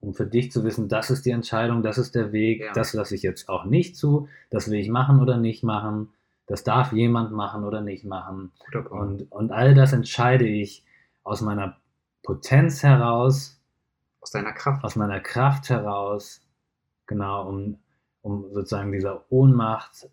[0.00, 2.72] Um für dich zu wissen, das ist die Entscheidung, das ist der Weg, Ja.
[2.72, 6.10] das lasse ich jetzt auch nicht zu, das will ich machen oder nicht machen,
[6.46, 8.52] das darf jemand machen oder nicht machen.
[8.90, 10.84] Und, und all das entscheide ich
[11.24, 11.76] aus meiner
[12.22, 13.57] Potenz heraus,
[14.20, 14.84] aus deiner Kraft.
[14.84, 16.40] aus meiner Kraft heraus,
[17.06, 17.78] genau, um,
[18.22, 20.08] um sozusagen dieser Ohnmacht,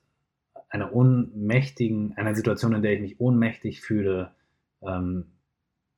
[0.69, 4.35] einer ohnmächtigen, einer Situation, in der ich mich ohnmächtig fühle,
[4.81, 5.25] ähm,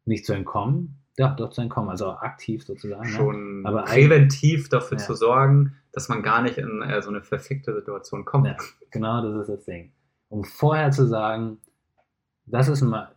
[0.05, 3.01] nicht zu entkommen, ja, doch zu entkommen, also aktiv sozusagen.
[3.09, 3.15] ne?
[3.15, 5.03] schon Aber präventiv dafür Ja.
[5.03, 8.47] zu sorgen, dass man gar nicht in äh, so eine verfickte Situation kommt.
[8.47, 8.55] Ja,
[8.91, 9.91] genau, das ist das Ding.
[10.29, 11.59] Um vorher zu sagen,
[12.45, 13.15] das ist mal.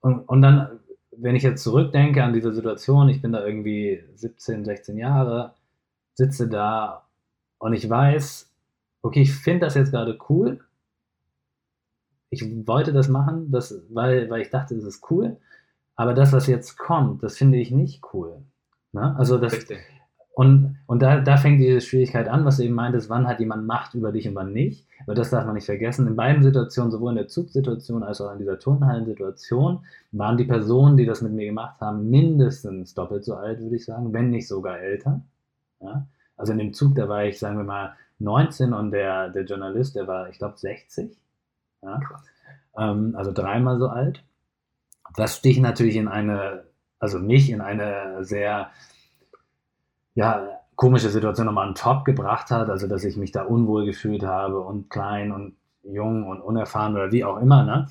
[0.00, 0.80] Und, und dann,
[1.18, 5.54] wenn ich jetzt zurückdenke an diese Situation, ich bin da irgendwie 17, 16 Jahre,
[6.14, 7.06] sitze da
[7.58, 8.50] und ich weiß,
[9.02, 10.60] okay, ich finde das jetzt gerade cool.
[12.30, 15.36] Ich wollte das machen, das, weil, weil ich dachte, das ist cool.
[15.96, 18.42] Aber das, was jetzt kommt, das finde ich nicht cool.
[18.92, 19.14] Ne?
[19.16, 19.78] Also das, Richtig.
[20.34, 23.68] Und, und da, da fängt diese Schwierigkeit an, was du eben meintest, wann hat jemand
[23.68, 24.84] Macht über dich und wann nicht.
[25.06, 26.08] Weil das darf man nicht vergessen.
[26.08, 30.96] In beiden Situationen, sowohl in der Zugsituation als auch in dieser Turnhallensituation, waren die Personen,
[30.96, 34.48] die das mit mir gemacht haben, mindestens doppelt so alt, würde ich sagen, wenn nicht
[34.48, 35.20] sogar älter.
[35.80, 36.08] Ja?
[36.36, 39.94] Also in dem Zug, da war ich, sagen wir mal, 19 und der, der Journalist,
[39.94, 41.16] der war, ich glaube, 60.
[41.80, 42.00] Ja?
[42.76, 44.24] Ähm, also dreimal so alt.
[45.16, 46.64] Was dich natürlich in eine,
[46.98, 48.70] also mich in eine sehr
[50.14, 54.24] ja, komische Situation nochmal on top gebracht hat, also dass ich mich da unwohl gefühlt
[54.24, 57.64] habe und klein und jung und unerfahren oder wie auch immer.
[57.64, 57.86] Ne?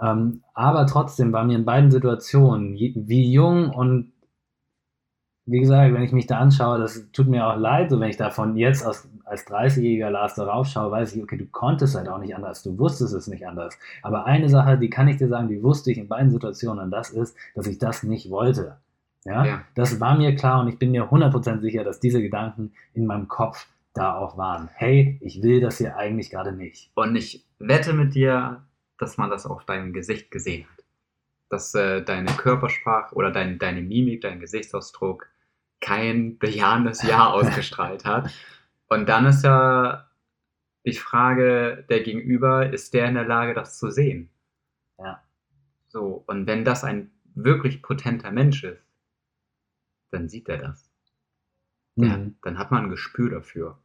[0.00, 4.12] Ähm, aber trotzdem war mir in beiden Situationen, wie jung und
[5.44, 8.16] wie gesagt, wenn ich mich da anschaue, das tut mir auch leid, so wenn ich
[8.16, 12.18] davon jetzt aus, als 30-jähriger Lars darauf schaue, weiß ich, okay, du konntest halt auch
[12.18, 13.76] nicht anders, du wusstest es nicht anders.
[14.02, 16.90] Aber eine Sache, die kann ich dir sagen, die wusste ich in beiden Situationen, und
[16.92, 18.76] das ist, dass ich das nicht wollte.
[19.24, 19.64] Ja, Ja.
[19.74, 23.28] das war mir klar und ich bin mir 100% sicher, dass diese Gedanken in meinem
[23.28, 24.68] Kopf da auch waren.
[24.74, 26.90] Hey, ich will das hier eigentlich gerade nicht.
[26.94, 28.62] Und ich wette mit dir,
[28.98, 30.84] dass man das auf deinem Gesicht gesehen hat.
[31.50, 35.28] Dass äh, deine Körpersprache oder dein, deine Mimik, dein Gesichtsausdruck
[35.80, 38.30] kein bejahendes Ja ausgestrahlt hat.
[38.88, 40.08] Und dann ist ja
[40.86, 44.30] die Frage, der Gegenüber, ist der in der Lage, das zu sehen?
[44.98, 45.22] Ja.
[45.88, 48.80] So, und wenn das ein wirklich potenter Mensch ist,
[50.12, 50.88] dann sieht er das.
[51.96, 52.36] Ja, Mhm.
[52.42, 53.78] dann hat man ein Gespür dafür.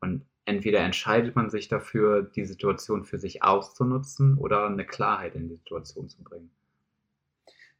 [0.00, 5.48] Und entweder entscheidet man sich dafür, die Situation für sich auszunutzen oder eine Klarheit in
[5.48, 6.50] die Situation zu bringen.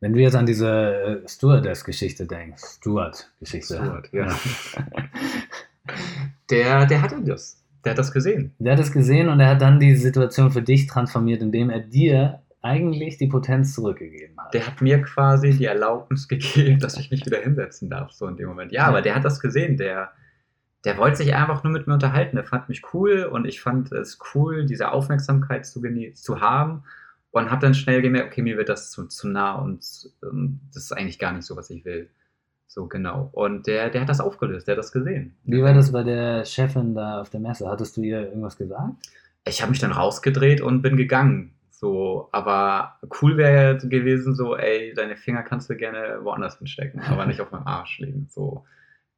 [0.00, 3.76] Wenn du jetzt an diese äh, Stewardess-Geschichte denkst, Steward-Geschichte.
[3.76, 4.28] Steward, ja.
[6.50, 7.62] Der, der hatte das.
[7.84, 8.54] Der hat das gesehen.
[8.58, 11.80] Der hat es gesehen und er hat dann die Situation für dich transformiert, indem er
[11.80, 14.52] dir eigentlich die Potenz zurückgegeben hat.
[14.54, 18.36] Der hat mir quasi die Erlaubnis gegeben, dass ich mich wieder hinsetzen darf, so in
[18.36, 18.72] dem Moment.
[18.72, 19.76] Ja, aber der hat das gesehen.
[19.76, 20.12] Der,
[20.84, 22.36] der wollte sich einfach nur mit mir unterhalten.
[22.36, 25.82] Der fand mich cool und ich fand es cool, diese Aufmerksamkeit zu,
[26.14, 26.84] zu haben.
[27.30, 29.84] Und habe dann schnell gemerkt, okay, mir wird das zu, zu nah und
[30.22, 32.08] ähm, das ist eigentlich gar nicht so, was ich will.
[32.66, 33.28] So genau.
[33.32, 35.36] Und der, der hat das aufgelöst, der hat das gesehen.
[35.44, 37.68] Wie war das bei der Chefin da auf der Messe?
[37.68, 38.94] Hattest du ihr irgendwas gesagt?
[39.46, 41.52] ich habe mich dann rausgedreht und bin gegangen.
[41.78, 47.26] So, aber cool wäre gewesen, so, ey, deine Finger kannst du gerne woanders hinstecken, aber
[47.26, 48.28] nicht auf meinem Arsch liegen.
[48.30, 48.64] So.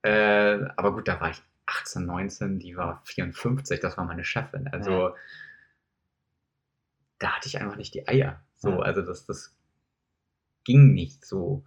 [0.02, 4.66] Äh, aber gut, da war ich 18, 19, die war 54, das war meine Chefin.
[4.72, 5.14] Also Ja.
[7.20, 8.40] da hatte ich einfach nicht die Eier.
[8.56, 8.78] So, Ja.
[8.80, 9.56] also das, das
[10.64, 11.64] ging nicht so.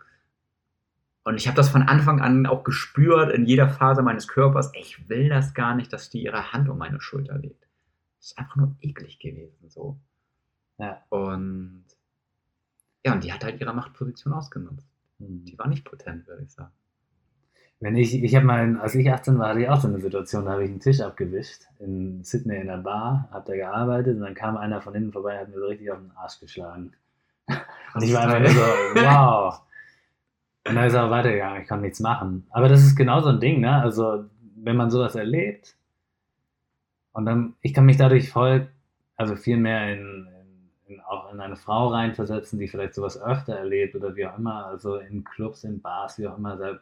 [1.23, 4.71] Und ich habe das von Anfang an auch gespürt in jeder Phase meines Körpers.
[4.75, 7.63] Ich will das gar nicht, dass die ihre Hand um meine Schulter legt.
[8.17, 9.69] Das ist einfach nur eklig gewesen.
[9.69, 9.97] So.
[10.77, 11.03] Ja.
[11.09, 11.85] Und
[13.05, 14.87] ja, und die hat halt ihre Machtposition ausgenutzt.
[15.19, 15.45] Hm.
[15.45, 16.71] Die war nicht potent, würde ich sagen.
[17.79, 20.45] Wenn ich, ich habe mal, als ich 18 war, hatte ich auch so eine Situation,
[20.45, 24.21] da habe ich einen Tisch abgewischt in Sydney in der Bar, habe da gearbeitet und
[24.21, 26.93] dann kam einer von hinten vorbei und hat mir so richtig auf den Arsch geschlagen.
[27.95, 29.61] Und ich war einfach nur so, wow.
[30.67, 32.45] Und dann ist er auch weitergegangen, ich konnte nichts machen.
[32.51, 33.81] Aber das ist genau so ein Ding, ne?
[33.81, 34.25] Also,
[34.57, 35.75] wenn man sowas erlebt
[37.13, 38.67] und dann, ich kann mich dadurch voll,
[39.15, 40.30] also viel mehr in,
[41.07, 44.97] auch in eine Frau reinversetzen, die vielleicht sowas öfter erlebt oder wie auch immer, also
[44.97, 46.57] in Clubs, in Bars, wie auch immer.
[46.57, 46.79] Da,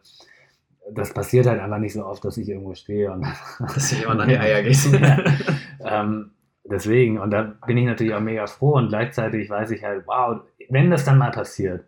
[0.91, 3.25] das passiert halt einfach nicht so oft, dass ich irgendwo stehe und
[3.59, 4.83] Dass dir jemand an die Eier geht.
[4.91, 5.23] Ja.
[6.01, 6.31] ähm,
[6.63, 10.41] deswegen, und da bin ich natürlich auch mega froh und gleichzeitig weiß ich halt, wow,
[10.69, 11.85] wenn das dann mal passiert,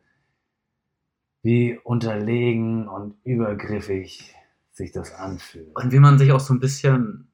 [1.43, 4.36] wie unterlegen und übergriffig
[4.72, 5.76] sich das anfühlt.
[5.76, 7.28] Und wie man sich auch so ein bisschen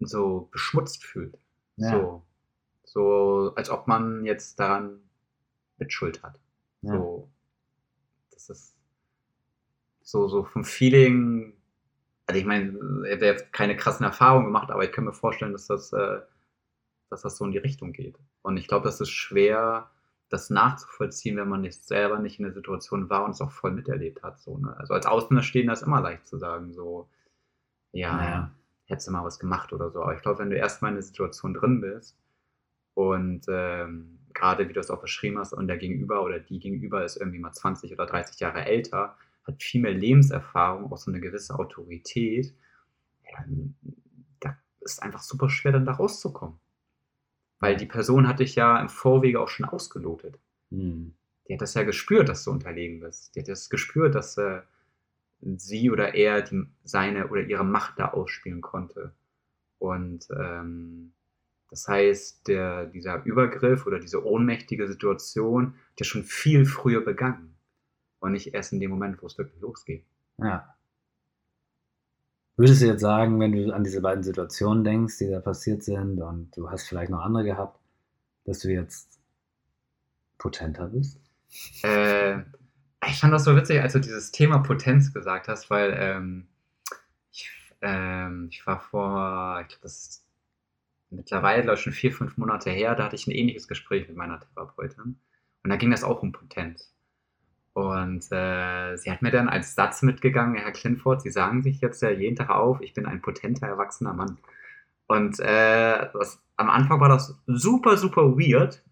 [0.00, 1.38] so beschmutzt fühlt.
[1.76, 1.90] Ja.
[1.90, 2.22] So,
[2.96, 5.00] so, als ob man jetzt daran
[5.76, 6.40] Mitschuld hat.
[6.80, 6.94] Ja.
[6.94, 7.28] So,
[8.30, 8.74] das ist
[10.00, 11.52] so, so vom Feeling.
[12.26, 15.52] Also ich meine, er hat jetzt keine krassen Erfahrungen gemacht, aber ich kann mir vorstellen,
[15.52, 16.20] dass das, äh,
[17.10, 18.18] dass das so in die Richtung geht.
[18.40, 19.90] Und ich glaube, das ist schwer,
[20.30, 23.72] das nachzuvollziehen, wenn man nicht selber nicht in der Situation war und es auch voll
[23.72, 24.40] miterlebt hat.
[24.40, 24.74] So, ne?
[24.78, 27.10] Also als Außenstehender ist immer leicht zu sagen, so,
[27.92, 28.50] ja, Naja.
[28.86, 30.02] hättest du mal was gemacht oder so.
[30.02, 32.16] Aber ich glaube, wenn du erstmal in der Situation drin bist
[32.96, 37.04] und ähm, gerade wie du es auch beschrieben hast, und der Gegenüber oder die Gegenüber
[37.04, 41.20] ist irgendwie mal 20 oder 30 Jahre älter, hat viel mehr Lebenserfahrung, auch so eine
[41.20, 42.54] gewisse Autorität,
[43.22, 43.74] ja, dann,
[44.40, 46.58] da ist einfach super schwer, dann da rauszukommen.
[47.60, 50.38] Weil die Person hat dich ja im Vorwege auch schon ausgelotet.
[50.70, 51.14] Hm.
[51.48, 53.36] Die hat das ja gespürt, dass du unterlegen bist.
[53.36, 54.62] Die hat das gespürt, dass äh,
[55.42, 59.12] sie oder er die, seine oder ihre Macht da ausspielen konnte.
[59.78, 61.12] Und ähm,
[61.70, 67.56] das heißt, der, dieser Übergriff oder diese ohnmächtige Situation, die ist schon viel früher begangen.
[68.20, 70.04] Und nicht erst in dem Moment, wo es wirklich losgeht.
[70.38, 70.74] Ja.
[72.56, 76.22] Würdest du jetzt sagen, wenn du an diese beiden Situationen denkst, die da passiert sind
[76.22, 77.78] und du hast vielleicht noch andere gehabt,
[78.44, 79.20] dass du jetzt
[80.38, 81.20] potenter bist?
[81.82, 82.38] Äh,
[83.06, 86.48] ich fand das so witzig, als du dieses Thema Potenz gesagt hast, weil ähm,
[87.30, 87.50] ich,
[87.82, 90.25] ähm, ich war vor, ich glaube, das ist
[91.10, 94.16] mittlerweile, glaube ich, schon vier, fünf Monate her, da hatte ich ein ähnliches Gespräch mit
[94.16, 95.18] meiner Therapeutin.
[95.62, 96.92] Und da ging das auch um Potenz.
[97.72, 102.00] Und äh, sie hat mir dann als Satz mitgegangen, Herr Klinford, Sie sagen sich jetzt
[102.00, 104.38] ja jeden Tag auf, ich bin ein potenter, erwachsener Mann.
[105.06, 108.82] Und äh, das, am Anfang war das super, super weird.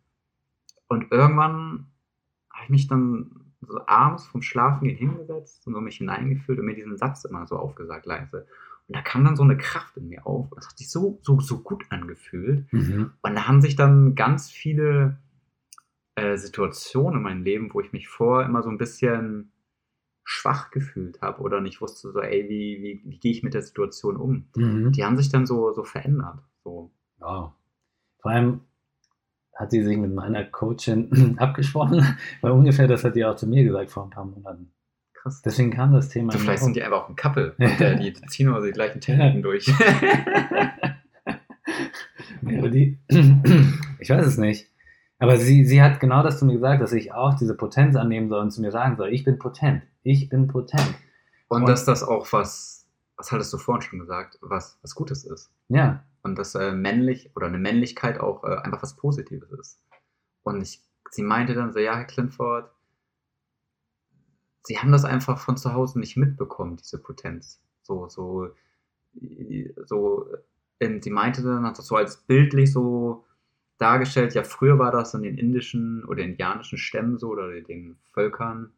[0.88, 1.86] Und irgendwann
[2.50, 6.74] habe ich mich dann so abends vom Schlafengehen hingesetzt und so mich hineingefühlt und mir
[6.74, 8.46] diesen Satz immer so aufgesagt leise.
[8.89, 10.51] Und da kam dann so eine Kraft in mir auf.
[10.55, 12.70] Das hat sich so, so, so gut angefühlt.
[12.72, 13.12] Mhm.
[13.22, 15.18] Und da haben sich dann ganz viele
[16.16, 19.53] äh, Situationen in meinem Leben, wo ich mich vor immer so ein bisschen
[20.24, 23.62] schwach gefühlt habe oder nicht wusste, so, ey, wie, wie, wie gehe ich mit der
[23.62, 24.47] Situation um?
[24.57, 24.93] Mhm.
[24.93, 26.39] Die haben sich dann so, so verändert.
[26.62, 26.91] So.
[27.18, 27.53] Wow.
[28.20, 28.61] Vor allem
[29.55, 33.64] hat sie sich mit meiner Coachin abgesprochen, weil ungefähr das hat die auch zu mir
[33.64, 34.72] gesagt vor ein paar Monaten.
[35.25, 35.41] Krass.
[35.41, 36.33] Deswegen kam das Thema.
[36.33, 36.66] So, vielleicht um.
[36.66, 37.55] sind die einfach auch ein Couple.
[37.59, 39.66] Und, äh, die ziehen immer so die gleichen Techniken durch.
[42.47, 42.99] Ja, aber die,
[44.01, 44.70] ich weiß es nicht.
[45.18, 48.29] Aber sie, sie hat genau das zu mir gesagt, dass ich auch diese Potenz annehmen
[48.29, 49.83] soll und zu mir sagen soll, ich bin potent.
[50.03, 50.95] Ich bin potent.
[51.49, 55.25] Und, Und- dass das auch was, was hattest du vorhin schon gesagt, was, was Gutes
[55.25, 55.51] ist.
[55.68, 56.05] Ja.
[56.22, 59.81] Und dass äh, männlich oder eine Männlichkeit auch äh, einfach was Positives ist.
[60.43, 62.70] Und ich, sie meinte dann so, ja, Herr Clifford,
[64.64, 67.62] sie haben das einfach von zu Hause nicht mitbekommen, diese Potenz.
[67.82, 68.50] So, so,
[69.86, 70.26] so,
[70.80, 73.24] sie meinte dann, hat das so als bildlich so
[73.78, 78.72] dargestellt, ja, früher war das in den indischen oder indianischen Stämmen so oder den Völkern,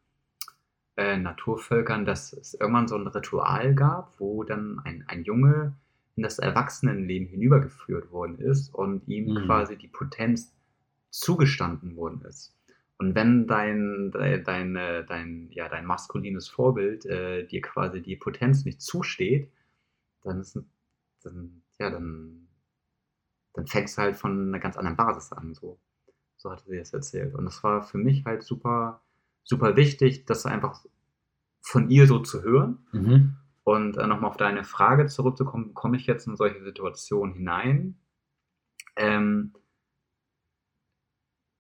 [0.96, 5.74] äh, Naturvölkern, dass es irgendwann so ein Ritual gab, wo dann ein, ein Junge
[6.16, 9.46] in das Erwachsenenleben hinübergeführt worden ist und ihm Mhm.
[9.46, 10.54] quasi die Potenz
[11.10, 12.55] zugestanden worden ist.
[12.98, 18.64] Und wenn dein, dein, dein, dein, ja, dein maskulines Vorbild äh, dir quasi die Potenz
[18.64, 19.52] nicht zusteht,
[20.22, 20.58] dann ist
[21.22, 22.48] dann, ja, dann,
[23.52, 25.54] dann fängst du halt von einer ganz anderen Basis an.
[25.54, 25.78] So,
[26.36, 27.34] so hatte sie das erzählt.
[27.34, 29.02] Und das war für mich halt super,
[29.44, 30.84] super wichtig, das einfach
[31.60, 32.86] von ihr so zu hören.
[32.92, 33.36] Mhm.
[33.64, 37.98] Und äh, nochmal auf deine Frage zurückzukommen, komme ich jetzt in solche Situationen hinein?
[38.94, 39.52] Ähm,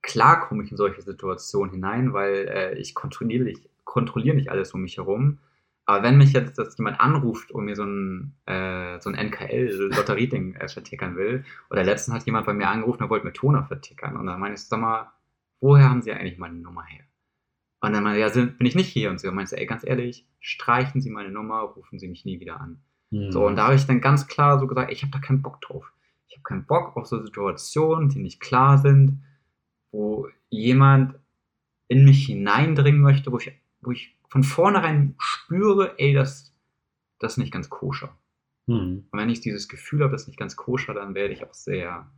[0.06, 4.72] klar komme ich in solche Situationen hinein, weil äh, ich kontrolliere nicht, kontrolliere nicht alles
[4.72, 5.38] um mich herum.
[5.84, 10.54] Aber wenn mich jetzt dass jemand anruft und mir so ein, äh, so ein NKL-Lotterieding
[10.54, 14.16] äh, vertickern will, oder letztens hat jemand bei mir angerufen, der wollte mir Toner vertickern.
[14.16, 15.12] Und dann meine ich, sag mal,
[15.60, 17.04] woher haben Sie eigentlich meine Nummer her?
[17.80, 19.10] Und dann meinte, ja, sind, bin ich nicht hier.
[19.10, 22.60] Und sie meinte, ey, ganz ehrlich, streichen Sie meine Nummer, rufen Sie mich nie wieder
[22.60, 22.80] an.
[23.10, 23.30] Mhm.
[23.30, 25.60] So, und da habe ich dann ganz klar so gesagt, ich habe da keinen Bock
[25.60, 25.92] drauf.
[26.28, 29.20] Ich habe keinen Bock auf so Situationen, die nicht klar sind,
[29.96, 31.14] wo jemand
[31.88, 36.54] in mich hineindringen möchte, wo ich, wo ich von vornherein spüre, ey, das,
[37.18, 38.16] das ist nicht ganz koscher.
[38.66, 39.06] Mhm.
[39.10, 41.54] Und wenn ich dieses Gefühl habe, das ist nicht ganz koscher, dann werde ich auch
[41.54, 42.10] sehr,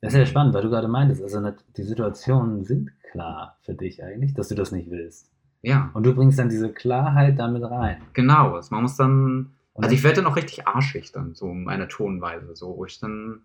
[0.00, 1.40] Das ist ja spannend, weil du gerade meintest, also
[1.76, 5.30] die Situationen sind klar für dich eigentlich, dass du das nicht willst.
[5.62, 8.02] ja, Und du bringst dann diese Klarheit damit rein.
[8.12, 8.54] genau.
[8.56, 11.64] Also man muss dann, Und also ich werde dann auch richtig arschig dann, so in
[11.64, 13.42] meiner Tonweise, so, wo ich dann,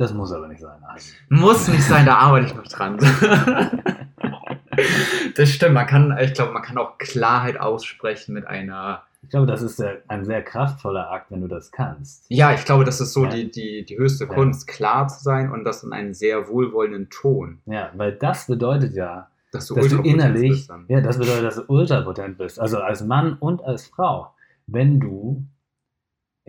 [0.00, 0.82] das muss aber nicht sein.
[0.82, 1.12] Also.
[1.28, 2.96] Muss nicht sein, da arbeite ich noch dran.
[5.36, 9.02] das stimmt, man kann, ich glaube, man kann auch Klarheit aussprechen mit einer.
[9.22, 12.24] Ich glaube, das ist ein sehr kraftvoller Akt, wenn du das kannst.
[12.28, 13.30] Ja, ich glaube, das ist so Ja.
[13.30, 14.32] die, die, die höchste Ja.
[14.32, 17.58] Kunst, klar zu sein und das in einem sehr wohlwollenden Ton.
[17.66, 21.64] Ja, weil das bedeutet ja, Dass du, dass du innerlich, ja, das bedeutet, dass du
[21.68, 24.32] ultrapotent bist, also als Mann und als Frau.
[24.66, 25.44] Wenn du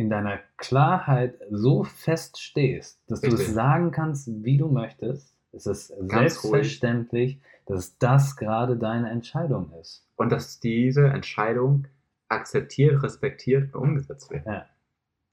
[0.01, 3.47] in deiner Klarheit so fest stehst, dass du Richtig.
[3.47, 6.51] es sagen kannst, wie du möchtest, es ist Ganz ruhig.
[6.67, 10.05] selbstverständlich, dass das gerade deine Entscheidung ist.
[10.15, 11.87] Und dass diese Entscheidung
[12.29, 14.45] akzeptiert, respektiert und umgesetzt wird.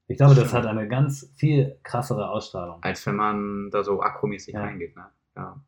[0.07, 0.63] Ich glaube, das Stimmt.
[0.63, 2.79] hat eine ganz viel krassere Ausstrahlung.
[2.81, 4.61] Als wenn man da so akromäßig Ja.
[4.61, 4.95] reingeht.
[4.95, 5.05] Ne?
[5.35, 5.61] Ja.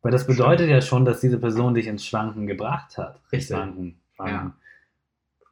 [0.00, 3.20] Weil das bedeutet ja schon, dass diese Person dich ins Schwanken gebracht hat.
[3.30, 3.56] Richtig.
[3.56, 4.00] Schwanken.
[4.18, 4.52] Ja.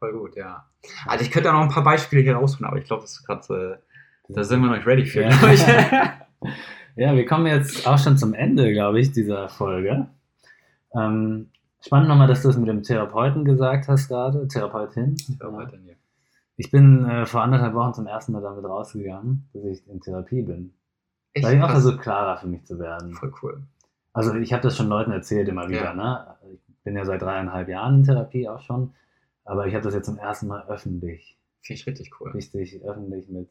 [0.01, 0.64] Voll gut, ja.
[1.07, 3.26] Also ich könnte da noch ein paar Beispiele hier rausholen, aber ich glaube, das ist
[3.26, 3.80] gerade,
[4.28, 5.28] äh, da sind wir noch nicht ready für, Ja.
[5.28, 5.64] glaube ich.
[6.96, 10.09] Ja, wir kommen jetzt auch schon zum Ende, glaube ich, dieser Folge.
[10.92, 11.48] Ähm,
[11.80, 15.14] spannend nochmal, dass du es mit dem Therapeuten gesagt hast gerade, Therapeutin.
[15.40, 15.68] Ja, Ja.
[16.57, 20.42] Ich bin äh, vor anderthalb Wochen zum ersten Mal damit rausgegangen, dass ich in Therapie
[20.42, 20.74] bin.
[21.32, 23.14] Echt Weil ich auch versucht, klarer für mich zu werden.
[23.14, 23.62] Voll cool.
[24.12, 25.84] Also ich habe das schon Leuten erzählt immer wieder.
[25.84, 25.94] Ja.
[25.94, 26.26] Ne?
[26.53, 28.92] Ich bin ja seit dreieinhalb Jahren in Therapie auch schon,
[29.45, 32.30] aber ich habe das jetzt zum ersten Mal öffentlich, Finde ich richtig cool.
[32.30, 33.49] richtig öffentlich mit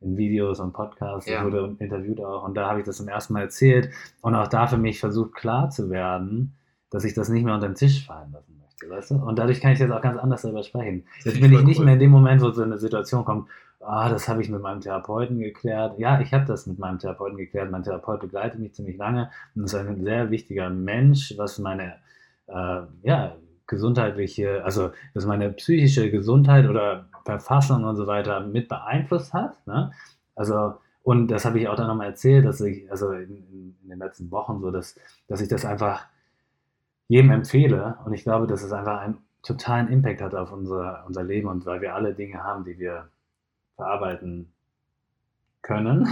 [0.00, 1.28] in Videos und Podcasts.
[1.28, 1.38] Ja.
[1.38, 4.48] Ich wurde interviewt auch und da habe ich das zum ersten Mal erzählt und auch
[4.48, 6.54] da für mich versucht klar zu werden,
[6.90, 9.14] dass ich das nicht mehr unter den Tisch fallen lassen möchte, weißt du?
[9.16, 11.06] Und dadurch kann ich jetzt auch ganz anders darüber sprechen.
[11.24, 11.86] Jetzt bin ich nicht cool.
[11.86, 13.48] mehr in dem Moment, wo so eine Situation kommt,
[13.80, 15.98] ah, das habe ich mit meinem Therapeuten geklärt.
[15.98, 17.70] Ja, ich habe das mit meinem Therapeuten geklärt.
[17.70, 21.96] Mein Therapeut begleitet mich ziemlich lange und ist ein sehr wichtiger Mensch, was meine
[22.46, 23.36] äh, ja,
[23.66, 29.66] gesundheitliche, also was meine psychische Gesundheit oder Verfassung und so weiter mit beeinflusst hat.
[29.66, 29.92] Ne?
[30.34, 33.98] Also, und das habe ich auch dann nochmal erzählt, dass ich, also in, in, den
[33.98, 34.98] letzten Wochen so, dass,
[35.28, 36.06] dass ich das einfach
[37.08, 37.98] jedem empfehle.
[38.04, 41.66] Und ich glaube, dass es einfach ein totalen Impact hat auf unser, unser Leben und
[41.66, 43.08] weil wir alle Dinge haben, die wir
[43.76, 44.52] verarbeiten
[45.62, 46.08] können.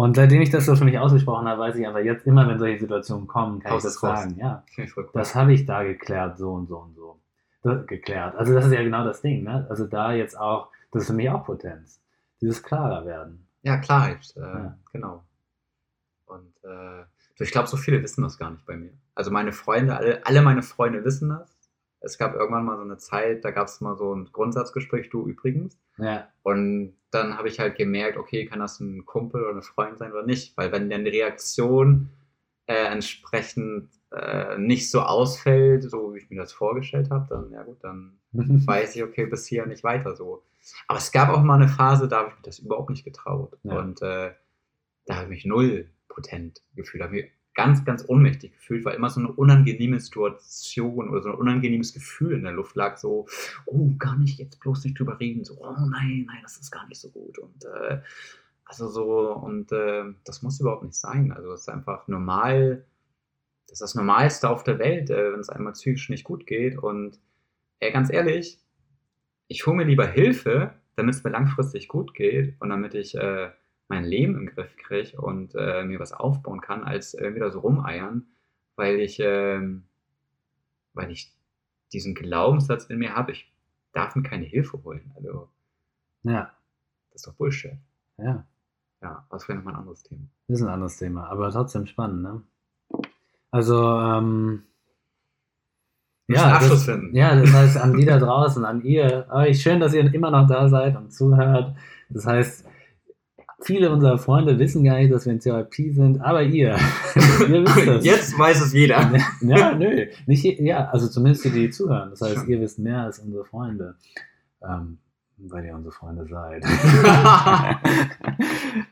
[0.00, 2.58] Und seitdem ich das so für mich ausgesprochen habe, weiß ich aber jetzt immer, wenn
[2.58, 4.20] solche Situationen kommen, kann Haus ich das raus.
[4.20, 4.36] sagen.
[4.38, 4.64] Ja,
[5.12, 7.20] das habe ich da geklärt, so und so und so.
[7.62, 8.34] Das, geklärt.
[8.36, 9.44] Also das ist ja genau das Ding.
[9.44, 9.66] Ne?
[9.68, 12.00] Also da jetzt auch, das ist für mich auch Potenz.
[12.40, 13.46] Dieses klarer werden.
[13.62, 14.78] Ja, Klarheit, äh, Ja.
[14.90, 15.22] genau.
[16.24, 17.04] Und äh,
[17.38, 18.92] ich glaube, so viele wissen das gar nicht bei mir.
[19.14, 21.49] Also meine Freunde, alle, alle meine Freunde wissen das.
[22.00, 25.26] Es gab irgendwann mal so eine Zeit, da gab es mal so ein Grundsatzgespräch, du
[25.26, 25.78] übrigens.
[25.98, 29.98] Ja, Und dann habe ich halt gemerkt, okay, kann das ein Kumpel oder eine Freundin
[29.98, 30.56] sein oder nicht?
[30.56, 32.08] Weil wenn dann die Reaktion
[32.66, 37.62] äh, entsprechend äh, nicht so ausfällt, so wie ich mir das vorgestellt habe, dann ja
[37.64, 40.42] gut, dann weiß ich, okay, bis hier nicht weiter so.
[40.86, 43.58] Aber es gab auch mal eine Phase, da habe ich mir das überhaupt nicht getraut.
[43.62, 43.78] Ja.
[43.78, 44.32] Und äh,
[45.06, 49.10] da habe ich mich null potent gefühlt, habe mich ganz, ganz ohnmächtig gefühlt, weil immer
[49.10, 53.26] so eine unangenehme Situation oder so ein unangenehmes Gefühl in der Luft lag, so,
[53.66, 56.86] oh, gar nicht, jetzt bloß nicht drüber reden, so, oh nein, nein, das ist gar
[56.86, 57.38] nicht so gut.
[57.38, 58.00] Und äh,
[58.64, 61.32] also so, und äh, das muss überhaupt nicht sein.
[61.32, 62.84] Also es ist einfach normal,
[63.66, 66.78] das ist das Normalste auf der Welt, äh, wenn es einmal psychisch nicht gut geht.
[66.78, 67.18] Und
[67.80, 68.60] äh, ganz ehrlich,
[69.48, 73.50] ich hole mir lieber Hilfe, damit es mir langfristig gut geht und damit ich äh,
[73.90, 77.58] mein Leben im Griff kriege und äh, mir was aufbauen kann, als äh, wieder so
[77.58, 78.28] rumeiern,
[78.76, 79.82] weil ich, ähm,
[80.94, 81.32] weil ich
[81.92, 83.52] diesen Glaubenssatz in mir habe, ich
[83.92, 85.12] darf mir keine Hilfe holen.
[85.16, 85.48] Also,
[86.22, 86.52] ja,
[87.10, 87.72] das ist doch Bullshit.
[88.16, 88.46] ja.
[89.02, 90.28] Ja, das wäre nochmal ein anderes Thema.
[90.46, 92.42] Das ist ein anderes Thema, aber trotzdem spannend, ne?
[93.50, 94.64] Also, ähm,
[96.28, 100.12] einen das, ja, das heißt, an die da draußen, an ihr, euch schön, dass ihr
[100.12, 101.74] immer noch da seid und zuhört.
[102.10, 102.69] Das heißt,
[103.62, 106.76] viele unserer Freunde wissen gar nicht, dass wir in Therapie sind, aber ihr,
[107.48, 108.04] ihr wisst es.
[108.04, 109.12] Jetzt weiß es jeder.
[109.42, 110.06] Ja, nö.
[110.26, 112.10] Nicht, ja, also zumindest die, die zuhören.
[112.10, 113.96] Das heißt, ihr wisst mehr als unsere Freunde.
[114.62, 114.98] Ähm,
[115.42, 116.62] weil ihr unsere Freunde seid.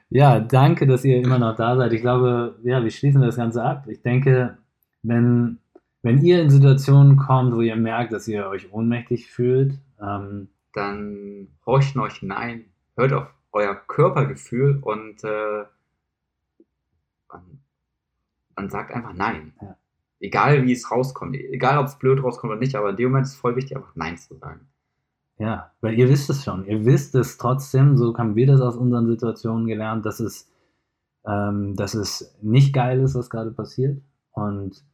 [0.09, 1.93] ja, danke, dass ihr immer noch da seid.
[1.93, 3.85] Ich glaube, ja, wir schließen das Ganze ab.
[3.87, 4.57] Ich denke,
[5.03, 5.59] wenn,
[6.01, 11.49] wenn ihr in Situationen kommt, wo ihr merkt, dass ihr euch ohnmächtig fühlt, ähm, Dann
[11.67, 12.65] horcht euch hinein,
[12.97, 15.65] hört auf euer Körpergefühl und, äh,
[17.29, 17.61] und,
[18.57, 19.55] und sagt einfach Nein.
[19.61, 19.77] Ja.
[20.21, 23.27] Egal wie es rauskommt, egal ob es blöd rauskommt oder nicht, aber in dem Moment
[23.27, 24.69] ist es voll wichtig, einfach Nein zu sagen.
[25.39, 26.67] Ja, weil ihr wisst es schon.
[26.67, 30.51] Ihr wisst es trotzdem, so haben wir das aus unseren Situationen gelernt, dass es,
[31.25, 34.03] ähm, dass es nicht geil ist, was gerade passiert.
[34.33, 34.85] Und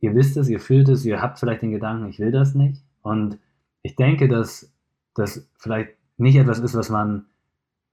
[0.00, 2.82] ihr wisst es, ihr fühlt es, ihr habt vielleicht den Gedanken, ich will das nicht.
[3.02, 3.38] Und
[3.82, 4.72] ich denke, dass
[5.14, 7.26] das vielleicht nicht etwas ist, was man,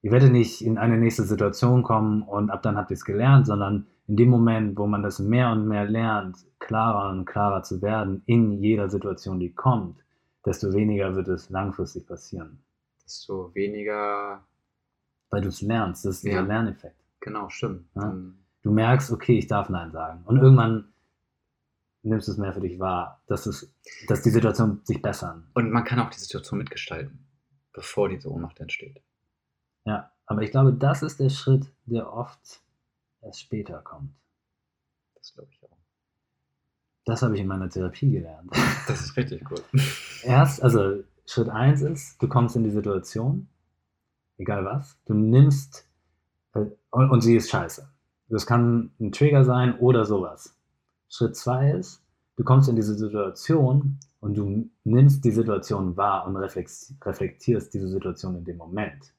[0.02, 3.48] ihr werdet nicht in eine nächste Situation kommen und ab dann habt ihr es gelernt,
[3.48, 7.82] sondern in dem Moment, wo man das mehr und mehr lernt, klarer und klarer zu
[7.82, 10.04] werden in jeder Situation, die kommt,
[10.46, 12.64] desto weniger wird es langfristig passieren.
[13.04, 14.44] Desto weniger,
[15.30, 16.42] Weil du es lernst, das ist Ja.
[16.42, 16.96] Lerneffekt.
[17.20, 17.86] genau, stimmt.
[17.96, 18.02] Ja.
[18.04, 20.22] Dann, Du merkst, okay, ich darf Nein sagen.
[20.26, 20.92] Und irgendwann
[22.04, 23.74] nimmst du es mehr für dich wahr, dass, es,
[24.10, 25.48] dass die Situation sich bessern.
[25.54, 27.26] und man kann auch die Situation mitgestalten,
[27.74, 29.02] bevor diese Ohnmacht entsteht.
[29.90, 32.62] Ja, aber ich glaube, das ist der Schritt, der oft
[33.22, 34.14] erst später kommt.
[35.16, 35.78] Das glaube ich auch.
[37.06, 38.52] Das habe ich in meiner Therapie gelernt.
[38.88, 39.64] Das ist richtig gut.
[40.24, 43.48] Erst, also Schritt 1 ist, du kommst in die Situation,
[44.38, 45.88] egal was, du nimmst,
[46.54, 47.88] äh, und, und sie ist scheiße.
[48.30, 50.56] Das kann ein Trigger sein oder sowas.
[51.08, 52.04] Schritt 2 ist,
[52.36, 58.36] du kommst in diese Situation und du nimmst die Situation wahr und reflektierst diese Situation
[58.36, 59.14] in dem Moment.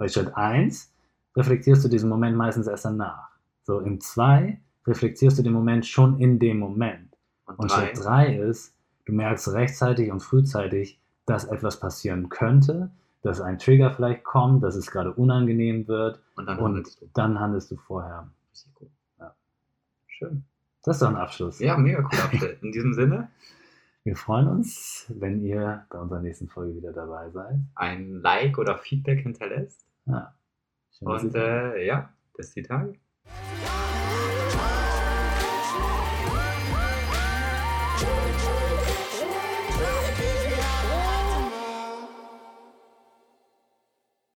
[0.00, 0.90] Bei Schritt 1
[1.36, 3.28] reflektierst du diesen Moment meistens erst danach.
[3.64, 7.18] So, im 2 reflektierst du den Moment schon in dem Moment.
[7.44, 8.74] Und, Und drei, Schritt 3 ist,
[9.04, 12.90] du merkst rechtzeitig und frühzeitig, dass etwas passieren könnte,
[13.20, 17.06] dass ein Trigger vielleicht kommt, dass es gerade unangenehm wird und dann und handelst du.
[17.12, 18.26] dann handelst du vorher.
[19.18, 19.34] Ja.
[20.06, 20.44] Schön.
[20.82, 21.58] Das ist doch ein Abschluss.
[21.58, 22.56] Ja, mega cool.
[22.62, 23.28] In diesem Sinne,
[24.02, 27.58] Wir freuen uns, wenn ihr bei unserer nächsten Folge wieder dabei seid.
[27.74, 29.84] ein Like oder Feedback hinterlässt.
[30.06, 30.34] Ja.
[31.00, 32.98] Und äh, ja, bis die Tage.